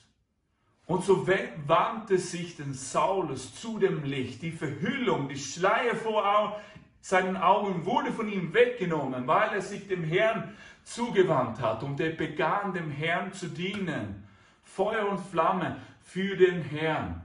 Und 0.88 1.06
so 1.06 1.26
wandte 1.68 2.18
sich 2.18 2.58
den 2.58 2.74
Saulus 2.74 3.56
zu 3.56 3.80
dem 3.80 4.04
Licht. 4.04 4.42
Die 4.42 4.52
Verhüllung, 4.52 5.30
die 5.30 5.38
Schleier 5.38 5.96
vor 5.96 6.26
seinen 7.02 7.38
Augen 7.38 7.86
wurde 7.86 8.12
von 8.12 8.28
ihm 8.28 8.54
weggenommen, 8.54 9.26
weil 9.28 9.54
er 9.54 9.62
sich 9.62 9.88
dem 9.88 10.04
Herrn 10.04 10.56
zugewandt 10.84 11.62
hat. 11.62 11.84
Und 11.84 12.00
er 12.00 12.12
begann 12.12 12.74
dem 12.74 12.92
Herrn 12.92 13.34
zu 13.34 13.48
dienen. 13.48 14.28
Feuer 14.64 15.10
und 15.10 15.20
Flamme 15.20 15.78
für 16.02 16.36
den 16.36 16.62
Herrn. 16.62 17.24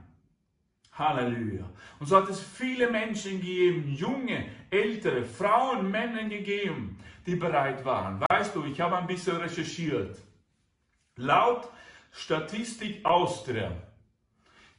Halleluja. 0.93 1.69
Und 1.99 2.07
so 2.07 2.17
hat 2.17 2.29
es 2.29 2.39
viele 2.39 2.89
Menschen 2.89 3.41
gegeben, 3.41 3.93
junge, 3.93 4.45
ältere, 4.69 5.23
Frauen, 5.25 5.91
Männer 5.91 6.23
gegeben, 6.23 6.97
die 7.25 7.35
bereit 7.35 7.83
waren. 7.83 8.21
Weißt 8.29 8.55
du, 8.55 8.63
ich 8.63 8.79
habe 8.79 8.97
ein 8.97 9.07
bisschen 9.07 9.35
recherchiert. 9.35 10.17
Laut 11.17 11.69
Statistik 12.11 13.05
Austria 13.05 13.71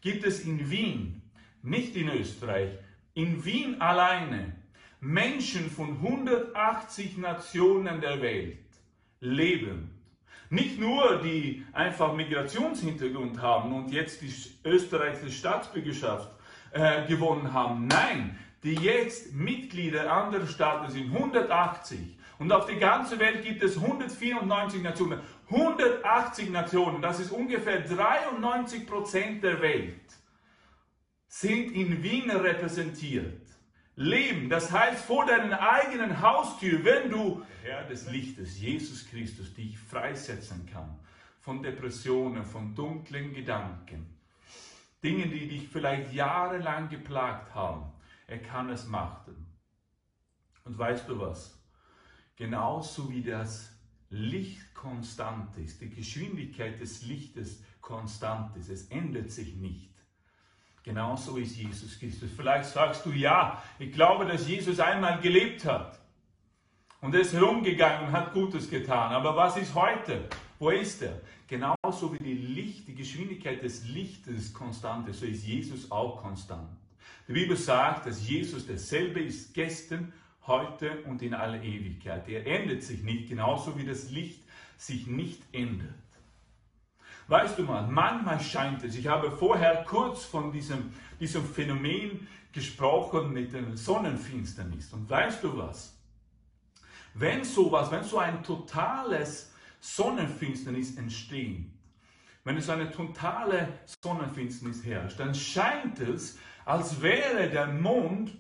gibt 0.01 0.25
es 0.25 0.45
in 0.45 0.71
Wien, 0.71 1.23
nicht 1.63 1.97
in 1.97 2.09
Österreich, 2.09 2.71
in 3.13 3.45
Wien 3.45 3.81
alleine 3.81 4.56
Menschen 5.07 5.71
von 5.71 5.91
180 6.03 7.17
Nationen 7.19 8.01
der 8.01 8.21
Welt 8.21 8.59
leben 9.21 9.97
nicht 10.51 10.79
nur 10.79 11.21
die 11.23 11.65
einfach 11.73 12.13
Migrationshintergrund 12.13 13.41
haben 13.41 13.73
und 13.73 13.91
jetzt 13.91 14.23
die 14.23 14.33
österreichische 14.65 15.33
Staatsbürgerschaft 15.33 16.31
äh, 16.73 17.07
gewonnen 17.07 17.53
haben. 17.53 17.87
Nein, 17.87 18.39
die 18.63 18.75
jetzt 18.75 19.33
Mitglieder 19.33 20.13
anderer 20.13 20.47
Staaten 20.47 20.91
sind 20.91 21.13
180. 21.13 21.99
Und 22.39 22.53
auf 22.53 22.67
der 22.67 22.77
ganzen 22.77 23.19
Welt 23.19 23.43
gibt 23.43 23.63
es 23.63 23.77
194 23.77 24.83
Nationen. 24.83 25.21
180 25.51 26.51
Nationen, 26.51 27.01
das 27.01 27.21
ist 27.21 27.31
ungefähr 27.31 27.81
93 27.81 28.87
Prozent 28.87 29.43
der 29.43 29.61
Welt, 29.61 30.01
sind 31.29 31.73
in 31.73 32.03
Wien 32.03 32.31
repräsentiert 32.31 33.56
leben. 33.97 34.49
Das 34.49 34.71
heißt, 34.71 35.05
vor 35.05 35.27
deiner 35.27 35.61
eigenen 35.61 36.21
Haustür, 36.21 36.85
wenn 36.85 37.11
du 37.11 37.43
Herr 37.63 37.85
des 37.85 38.09
Lichtes, 38.09 38.61
Jesus 38.61 39.09
Christus, 39.09 39.53
dich 39.55 39.79
freisetzen 39.79 40.67
kann 40.67 40.99
von 41.41 41.63
Depressionen, 41.63 42.45
von 42.45 42.75
dunklen 42.75 43.33
Gedanken, 43.33 44.07
Dingen, 45.03 45.31
die 45.31 45.49
dich 45.49 45.69
vielleicht 45.69 46.13
jahrelang 46.13 46.89
geplagt 46.89 47.55
haben, 47.55 47.93
er 48.27 48.39
kann 48.39 48.71
es 48.71 48.87
machen. 48.87 49.47
Und 50.65 50.77
weißt 50.77 51.09
du 51.09 51.19
was? 51.21 51.57
Genauso 52.37 53.11
wie 53.11 53.23
das 53.23 53.73
Licht 54.11 54.75
konstant 54.75 55.57
ist, 55.59 55.81
die 55.81 55.91
Geschwindigkeit 55.91 56.81
des 56.81 57.03
Lichtes 57.03 57.63
konstant 57.81 58.57
ist, 58.57 58.69
es 58.69 58.89
ändert 58.89 59.31
sich 59.31 59.55
nicht 59.55 59.96
Genauso 60.87 61.37
ist 61.37 61.57
Jesus 61.57 61.99
Christus. 61.99 62.31
Vielleicht 62.37 62.67
sagst 62.67 63.05
du, 63.05 63.11
ja, 63.11 63.61
ich 63.77 63.91
glaube, 63.91 64.25
dass 64.25 64.47
Jesus 64.47 64.79
einmal 64.79 65.21
gelebt 65.21 65.65
hat. 65.65 65.99
Und 67.01 67.13
er 67.13 67.23
ist 67.23 67.33
herumgegangen 67.33 68.07
und 68.07 68.13
hat 68.13 68.33
Gutes 68.33 68.71
getan. 68.71 69.11
Aber 69.13 69.35
was 69.35 69.57
ist 69.57 69.75
heute? 69.75 70.29
Wo 70.61 70.71
ist 70.71 71.03
er? 71.03 71.21
Genauso 71.49 72.13
wie 72.13 72.23
die, 72.23 72.35
Licht, 72.35 72.87
die 72.87 72.95
Geschwindigkeit 72.95 73.65
des 73.65 73.89
Lichtes 73.89 74.55
konstant 74.55 75.09
ist, 75.09 75.19
so 75.19 75.27
ist 75.27 75.45
Jesus 75.45 75.91
auch 75.91 76.23
konstant. 76.23 76.71
Die 77.27 77.33
Bibel 77.33 77.57
sagt, 77.57 78.07
dass 78.07 78.25
Jesus 78.27 78.65
derselbe 78.65 79.19
ist 79.19 79.55
gestern, 79.55 80.13
heute 80.47 81.03
und 81.03 81.21
in 81.21 81.35
aller 81.35 81.65
Ewigkeit. 81.65 82.29
Er 82.29 82.47
ändert 82.47 82.85
sich 82.85 83.03
nicht, 83.03 83.29
genauso 83.29 83.77
wie 83.77 83.85
das 83.85 84.11
Licht 84.13 84.45
sich 84.77 85.09
nicht 85.09 85.43
ändert. 85.53 86.06
Weißt 87.29 87.59
du 87.59 87.65
mal, 87.65 87.89
manchmal 87.89 88.39
scheint 88.41 88.85
es, 88.85 88.95
ich 88.95 89.09
habe 89.09 89.33
vorher 89.33 89.85
kurz 89.85 90.25
von 90.25 90.53
diesem, 90.53 90.93
diesem 91.19 91.45
Phänomen 91.45 92.29
gesprochen 92.53 93.33
mit 93.33 93.53
der 93.53 93.77
Sonnenfinsternis. 93.77 94.93
Und 94.93 95.11
weißt 95.11 95.43
du 95.43 95.57
was? 95.57 95.93
Wenn 97.15 97.43
sowas, 97.43 97.91
wenn 97.91 98.05
so 98.05 98.19
ein 98.19 98.45
totales 98.45 99.53
Sonnenfinsternis 99.81 100.97
entsteht, 100.97 101.67
wenn 102.45 102.59
es 102.59 102.71
eine 102.71 102.93
totale 102.93 103.81
Sonnenfinsternis 104.01 104.85
herrscht, 104.85 105.19
dann 105.19 105.35
scheint 105.35 105.99
es, 105.99 106.39
als 106.65 107.03
wäre 107.03 107.51
der 107.51 107.67
Mond, 107.67 108.37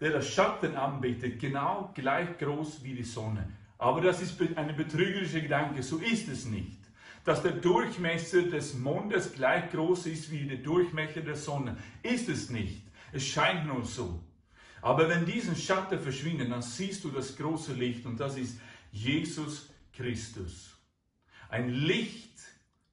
der 0.00 0.10
das 0.10 0.28
Schatten 0.28 0.74
anbietet, 0.74 1.38
genau 1.38 1.92
gleich 1.94 2.38
groß 2.38 2.82
wie 2.82 2.94
die 2.94 3.04
Sonne. 3.04 3.48
Aber 3.78 4.00
das 4.00 4.20
ist 4.20 4.40
ein 4.56 4.74
betrügerischer 4.74 5.40
Gedanke, 5.40 5.82
so 5.84 5.98
ist 5.98 6.28
es 6.28 6.46
nicht 6.46 6.79
dass 7.24 7.42
der 7.42 7.52
Durchmesser 7.52 8.42
des 8.42 8.74
Mondes 8.74 9.32
gleich 9.32 9.70
groß 9.70 10.06
ist 10.06 10.30
wie 10.30 10.46
der 10.46 10.58
Durchmesser 10.58 11.20
der 11.20 11.36
Sonne. 11.36 11.76
Ist 12.02 12.28
es 12.28 12.50
nicht. 12.50 12.82
Es 13.12 13.26
scheint 13.26 13.66
nur 13.66 13.84
so. 13.84 14.20
Aber 14.82 15.08
wenn 15.08 15.26
diesen 15.26 15.56
Schatten 15.56 16.00
verschwinden, 16.00 16.50
dann 16.50 16.62
siehst 16.62 17.04
du 17.04 17.10
das 17.10 17.36
große 17.36 17.74
Licht 17.74 18.06
und 18.06 18.18
das 18.18 18.36
ist 18.36 18.58
Jesus 18.90 19.68
Christus. 19.92 20.76
Ein 21.48 21.68
Licht 21.68 22.38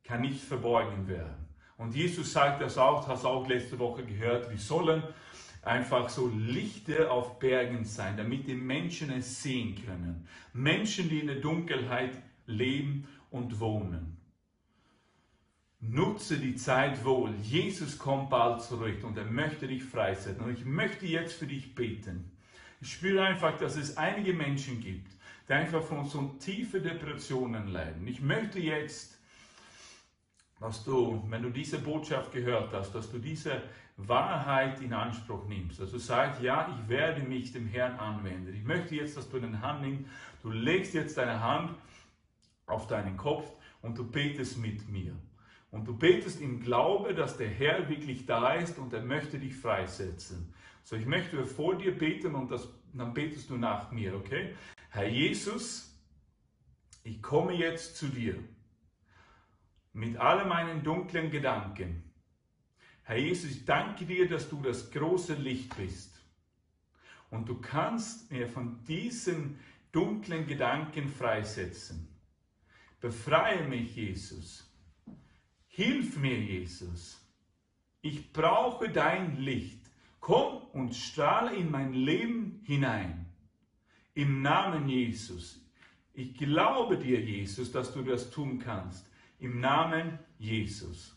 kann 0.03 0.21
nicht 0.21 0.43
verborgen 0.43 1.07
werden. 1.07 1.47
Und 1.77 1.95
Jesus 1.95 2.33
sagt 2.33 2.61
das 2.61 2.77
auch, 2.77 3.07
hast 3.07 3.23
auch 3.23 3.47
letzte 3.47 3.77
Woche 3.77 4.03
gehört, 4.03 4.49
wir 4.49 4.57
sollen 4.57 5.03
einfach 5.61 6.09
so 6.09 6.27
Lichter 6.27 7.11
auf 7.11 7.39
Bergen 7.39 7.85
sein, 7.85 8.17
damit 8.17 8.47
die 8.47 8.55
Menschen 8.55 9.11
es 9.11 9.43
sehen 9.43 9.75
können. 9.85 10.27
Menschen, 10.53 11.09
die 11.09 11.19
in 11.19 11.27
der 11.27 11.35
Dunkelheit 11.37 12.11
leben 12.47 13.07
und 13.29 13.59
wohnen. 13.59 14.16
Nutze 15.79 16.37
die 16.37 16.55
Zeit 16.55 17.05
wohl. 17.05 17.33
Jesus 17.43 17.99
kommt 17.99 18.29
bald 18.29 18.61
zurück 18.61 19.03
und 19.03 19.17
er 19.17 19.25
möchte 19.25 19.67
dich 19.67 19.83
freisetzen. 19.83 20.43
Und 20.43 20.57
ich 20.57 20.65
möchte 20.65 21.05
jetzt 21.05 21.33
für 21.33 21.45
dich 21.45 21.75
beten. 21.75 22.31
Ich 22.81 22.93
spüre 22.93 23.23
einfach, 23.23 23.57
dass 23.57 23.75
es 23.75 23.95
einige 23.97 24.33
Menschen 24.33 24.79
gibt, 24.79 25.11
die 25.47 25.53
einfach 25.53 25.83
von 25.83 26.05
so 26.05 26.35
tiefen 26.39 26.83
Depressionen 26.83 27.67
leiden. 27.67 28.07
Ich 28.07 28.21
möchte 28.21 28.59
jetzt, 28.59 29.17
dass 30.59 30.83
du, 30.83 31.23
wenn 31.29 31.43
du 31.43 31.51
diese 31.51 31.77
Botschaft 31.77 32.31
gehört 32.31 32.73
hast, 32.73 32.93
dass 32.93 33.11
du 33.11 33.19
diese 33.19 33.61
Wahrheit 33.97 34.81
in 34.81 34.93
Anspruch 34.93 35.47
nimmst. 35.47 35.79
Also 35.79 35.99
sagst, 35.99 36.41
ja, 36.41 36.75
ich 36.75 36.89
werde 36.89 37.21
mich 37.21 37.51
dem 37.51 37.67
Herrn 37.67 37.99
anwenden. 37.99 38.53
Ich 38.53 38.63
möchte 38.63 38.95
jetzt, 38.95 39.15
dass 39.17 39.29
du 39.29 39.37
eine 39.37 39.61
Hand 39.61 39.81
nimmst. 39.81 40.05
Du 40.41 40.51
legst 40.51 40.95
jetzt 40.95 41.17
deine 41.17 41.39
Hand 41.39 41.75
auf 42.65 42.87
deinen 42.87 43.15
Kopf 43.15 43.51
und 43.81 43.97
du 43.97 44.03
betest 44.09 44.57
mit 44.57 44.87
mir. 44.89 45.15
Und 45.77 45.85
du 45.85 45.95
betest 45.95 46.41
im 46.41 46.59
Glaube, 46.59 47.13
dass 47.13 47.37
der 47.37 47.49
Herr 47.49 47.87
wirklich 47.87 48.25
da 48.25 48.55
ist 48.55 48.79
und 48.79 48.91
er 48.93 49.03
möchte 49.03 49.37
dich 49.37 49.55
freisetzen. 49.55 50.51
So, 50.81 50.95
ich 50.95 51.05
möchte 51.05 51.45
vor 51.45 51.75
dir 51.75 51.95
beten 51.95 52.33
und 52.33 52.49
das, 52.49 52.67
dann 52.93 53.13
betest 53.13 53.51
du 53.51 53.57
nach 53.57 53.91
mir, 53.91 54.15
okay? 54.15 54.55
Herr 54.89 55.07
Jesus, 55.07 55.95
ich 57.03 57.21
komme 57.21 57.53
jetzt 57.53 57.95
zu 57.95 58.07
dir 58.07 58.43
mit 59.93 60.17
all 60.17 60.47
meinen 60.47 60.81
dunklen 60.81 61.29
Gedanken. 61.29 62.01
Herr 63.03 63.17
Jesus, 63.17 63.51
ich 63.51 63.65
danke 63.65 64.03
dir, 64.05 64.27
dass 64.27 64.49
du 64.49 64.59
das 64.63 64.89
große 64.89 65.35
Licht 65.35 65.77
bist. 65.77 66.19
Und 67.29 67.47
du 67.47 67.61
kannst 67.61 68.31
mir 68.31 68.47
von 68.47 68.83
diesen 68.85 69.59
dunklen 69.91 70.47
Gedanken 70.47 71.07
freisetzen. 71.07 72.07
Befreie 72.99 73.67
mich, 73.67 73.95
Jesus 73.95 74.66
Hilf 75.77 76.17
mir, 76.17 76.39
Jesus. 76.39 77.23
Ich 78.01 78.33
brauche 78.33 78.89
dein 78.89 79.37
Licht. 79.37 79.79
Komm 80.19 80.63
und 80.73 80.95
strahle 80.95 81.55
in 81.55 81.69
mein 81.69 81.93
Leben 81.93 82.63
hinein. 82.63 83.27
Im 84.15 84.41
Namen 84.41 84.89
Jesus. 84.89 85.63
Ich 86.15 86.33
glaube 86.33 86.97
dir, 86.97 87.21
Jesus, 87.21 87.71
dass 87.71 87.93
du 87.93 88.01
das 88.01 88.31
tun 88.31 88.57
kannst. 88.57 89.05
Im 89.37 89.59
Namen 89.59 90.17
Jesus. 90.39 91.15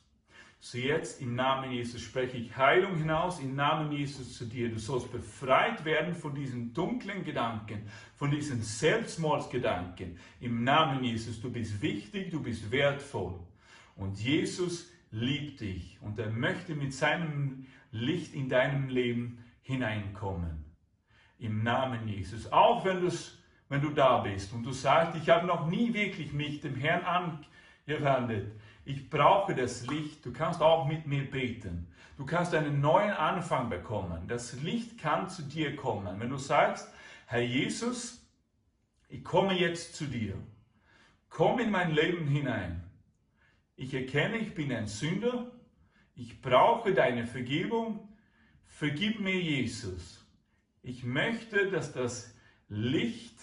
So 0.59 0.77
jetzt 0.77 1.23
im 1.23 1.35
Namen 1.37 1.73
Jesus 1.73 2.03
spreche 2.03 2.37
ich 2.37 2.55
Heilung 2.55 2.97
hinaus, 2.97 3.41
im 3.41 3.55
Namen 3.55 3.91
Jesus 3.93 4.37
zu 4.37 4.45
dir. 4.45 4.69
Du 4.69 4.79
sollst 4.79 5.11
befreit 5.11 5.87
werden 5.87 6.15
von 6.15 6.35
diesen 6.35 6.75
dunklen 6.75 7.25
Gedanken, 7.25 7.89
von 8.15 8.31
diesen 8.31 8.61
Selbstmordsgedanken. 8.61 10.19
Im 10.39 10.65
Namen 10.65 11.03
Jesus, 11.03 11.41
du 11.41 11.51
bist 11.51 11.81
wichtig, 11.81 12.31
du 12.31 12.43
bist 12.43 12.71
wertvoll. 12.71 13.41
Und 13.97 14.19
Jesus 14.19 14.91
liebt 15.11 15.61
dich 15.61 15.99
und 16.01 16.19
er 16.19 16.31
möchte 16.31 16.75
mit 16.75 16.95
seinem 16.95 17.67
Licht 17.91 18.35
in 18.35 18.49
deinem 18.49 18.89
Leben 18.89 19.45
hineinkommen. 19.63 20.65
Im 21.39 21.63
Namen 21.63 22.07
Jesus. 22.07 22.51
Auch 22.53 22.85
wenn, 22.85 23.11
wenn 23.69 23.81
du 23.81 23.91
da 23.91 24.19
bist 24.19 24.53
und 24.53 24.63
du 24.63 24.73
sagst, 24.73 25.17
ich 25.17 25.29
habe 25.29 25.47
noch 25.47 25.67
nie 25.67 25.93
wirklich 25.95 26.33
mich 26.33 26.61
dem 26.61 26.77
Herrn 26.77 27.05
angewendet. 27.87 28.53
Ich 28.85 29.09
brauche 29.09 29.55
das 29.55 29.87
Licht. 29.87 30.25
Du 30.25 30.33
kannst 30.33 30.61
auch 30.61 30.87
mit 30.87 31.07
mir 31.07 31.29
beten. 31.31 31.89
Du 32.17 32.27
kannst 32.27 32.55
einen 32.55 32.81
neuen 32.81 33.13
Anfang 33.13 33.71
bekommen. 33.71 34.29
Das 34.29 34.61
Licht 34.61 34.99
kann 34.99 35.29
zu 35.29 35.43
dir 35.43 35.75
kommen. 35.77 36.21
Wenn 36.21 36.31
du 36.31 36.37
sagst, 36.37 36.93
Herr 37.27 37.41
Jesus, 37.41 38.27
ich 39.09 39.25
komme 39.25 39.55
jetzt 39.55 39.97
zu 39.97 40.07
dir. 40.07 40.35
Komm 41.29 41.61
in 41.61 41.71
mein 41.71 41.93
Leben 41.93 42.27
hinein. 42.27 42.90
Ich 43.81 43.95
erkenne, 43.95 44.37
ich 44.37 44.53
bin 44.53 44.71
ein 44.75 44.87
Sünder. 44.87 45.51
Ich 46.15 46.43
brauche 46.43 46.93
deine 46.93 47.27
Vergebung. 47.27 48.07
Vergib 48.67 49.21
mir, 49.21 49.41
Jesus. 49.41 50.23
Ich 50.83 51.03
möchte, 51.03 51.71
dass 51.71 51.95
das 51.95 52.35
Licht 52.69 53.41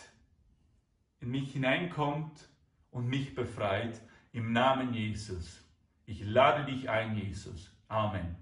in 1.21 1.32
mich 1.32 1.54
hineinkommt 1.54 2.50
und 2.91 3.08
mich 3.08 3.34
befreit. 3.34 4.00
Im 4.32 4.54
Namen 4.54 4.93
Jesus. 4.93 5.60
Ich 6.06 6.23
lade 6.23 6.71
dich 6.71 6.88
ein, 6.88 7.17
Jesus. 7.17 7.71
Amen. 7.88 8.36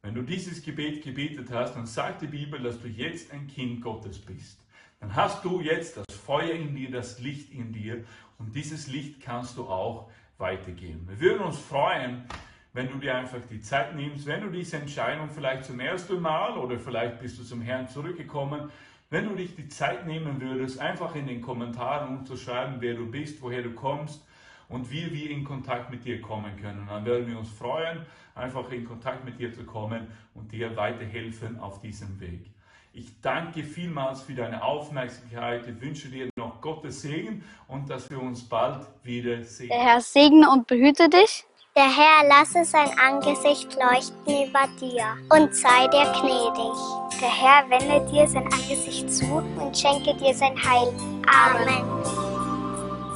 Wenn 0.00 0.14
du 0.14 0.22
dieses 0.22 0.62
Gebet 0.62 1.02
gebetet 1.02 1.50
hast, 1.50 1.74
dann 1.74 1.84
sagt 1.84 2.22
die 2.22 2.28
Bibel, 2.28 2.58
dass 2.62 2.80
du 2.80 2.88
jetzt 2.88 3.32
ein 3.32 3.48
Kind 3.48 3.82
Gottes 3.82 4.18
bist. 4.18 4.64
Dann 4.98 5.14
hast 5.14 5.44
du 5.44 5.60
jetzt 5.60 5.98
das 5.98 6.06
Feuer 6.16 6.54
in 6.54 6.74
dir, 6.74 6.90
das 6.90 7.20
Licht 7.20 7.52
in 7.52 7.74
dir 7.74 8.02
und 8.38 8.56
dieses 8.56 8.86
Licht 8.86 9.20
kannst 9.20 9.58
du 9.58 9.66
auch 9.66 10.10
weitergeben. 10.38 11.06
Wir 11.08 11.20
würden 11.20 11.42
uns 11.42 11.58
freuen, 11.58 12.24
wenn 12.72 12.88
du 12.88 12.98
dir 12.98 13.16
einfach 13.16 13.40
die 13.50 13.60
Zeit 13.60 13.94
nimmst, 13.94 14.26
wenn 14.26 14.40
du 14.40 14.50
diese 14.50 14.76
Entscheidung 14.76 15.28
vielleicht 15.30 15.64
zum 15.64 15.80
ersten 15.80 16.20
Mal 16.20 16.56
oder 16.56 16.78
vielleicht 16.78 17.20
bist 17.20 17.38
du 17.38 17.42
zum 17.42 17.60
Herrn 17.60 17.88
zurückgekommen, 17.88 18.70
wenn 19.10 19.28
du 19.28 19.34
dich 19.34 19.56
die 19.56 19.68
Zeit 19.68 20.06
nehmen 20.06 20.40
würdest, 20.40 20.78
einfach 20.78 21.14
in 21.14 21.26
den 21.26 21.40
Kommentaren 21.40 22.18
umzuschreiben, 22.18 22.76
wer 22.80 22.94
du 22.94 23.10
bist, 23.10 23.40
woher 23.40 23.62
du 23.62 23.70
kommst 23.70 24.26
und 24.68 24.90
wie 24.90 25.10
wir 25.12 25.30
in 25.30 25.44
Kontakt 25.44 25.90
mit 25.90 26.04
dir 26.04 26.20
kommen 26.20 26.56
können. 26.56 26.86
Dann 26.86 27.04
werden 27.04 27.26
wir 27.26 27.38
uns 27.38 27.48
freuen, 27.48 28.04
einfach 28.34 28.70
in 28.70 28.84
Kontakt 28.84 29.24
mit 29.24 29.38
dir 29.38 29.52
zu 29.52 29.64
kommen 29.64 30.08
und 30.34 30.52
dir 30.52 30.76
weiterhelfen 30.76 31.58
auf 31.58 31.80
diesem 31.80 32.20
Weg. 32.20 32.50
Ich 32.98 33.20
danke 33.22 33.62
vielmals 33.62 34.22
für 34.22 34.34
deine 34.34 34.60
Aufmerksamkeit. 34.60 35.62
Ich 35.68 35.80
wünsche 35.80 36.08
dir 36.08 36.28
noch 36.36 36.60
Gottes 36.60 37.02
Segen 37.02 37.44
und 37.68 37.88
dass 37.88 38.10
wir 38.10 38.20
uns 38.20 38.42
bald 38.42 38.84
wieder 39.04 39.40
sehen. 39.44 39.68
Der 39.68 39.78
Herr 39.78 40.00
segne 40.00 40.50
und 40.50 40.66
behüte 40.66 41.08
dich. 41.08 41.44
Der 41.76 41.84
Herr 41.84 42.26
lasse 42.28 42.64
sein 42.64 42.90
Angesicht 42.98 43.72
leuchten 43.76 44.48
über 44.48 44.66
dir 44.80 45.16
und 45.30 45.54
sei 45.54 45.86
dir 45.92 46.10
gnädig. 46.10 46.76
Der 47.20 47.30
Herr 47.30 47.70
wende 47.70 48.04
dir 48.10 48.26
sein 48.26 48.52
Angesicht 48.52 49.12
zu 49.12 49.26
und 49.26 49.78
schenke 49.78 50.12
dir 50.16 50.34
sein 50.34 50.56
Heil. 50.60 50.92
Amen. 51.28 51.84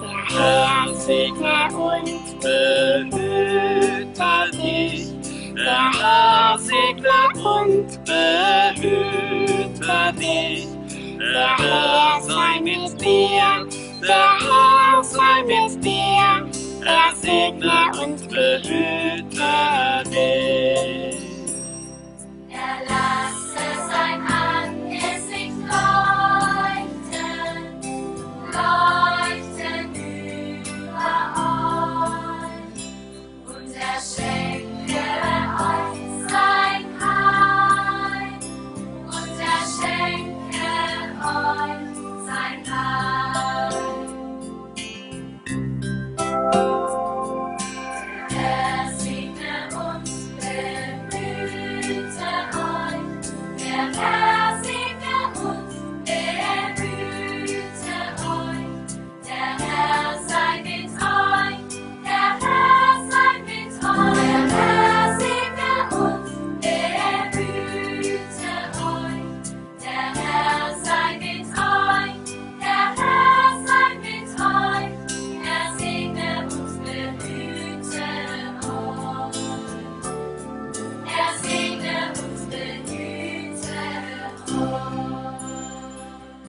Der 0.00 0.14
Herr 0.38 0.94
segne 0.94 1.76
und 1.76 2.40
behüte 2.40 4.12
dich. 4.52 5.21
Der 5.54 5.90
Herr 6.00 6.58
segne 6.58 7.28
und 7.34 8.04
behüte 8.04 10.12
dich. 10.18 10.66
Der 11.18 11.56
Herr 11.58 12.20
sei 12.22 12.60
mit 12.62 13.00
dir. 13.00 13.66
Der 14.00 14.38
Herr 14.40 15.04
sei 15.04 15.42
mit 15.46 15.84
dir. 15.84 16.48
Er 16.84 17.14
segne 17.14 17.92
und 18.02 18.28
behüte 18.28 20.02
dich. 20.06 21.20
Er 22.50 22.76
lasse 22.88 23.66
sein 23.90 24.20
Angesicht 24.26 25.58
leuchten, 25.68 27.58
leuchten 28.52 29.94
über 29.94 31.14
euch 31.36 32.80
und 33.46 33.70
er 33.76 34.00
schenkt 34.00 34.41
time. 36.32 36.61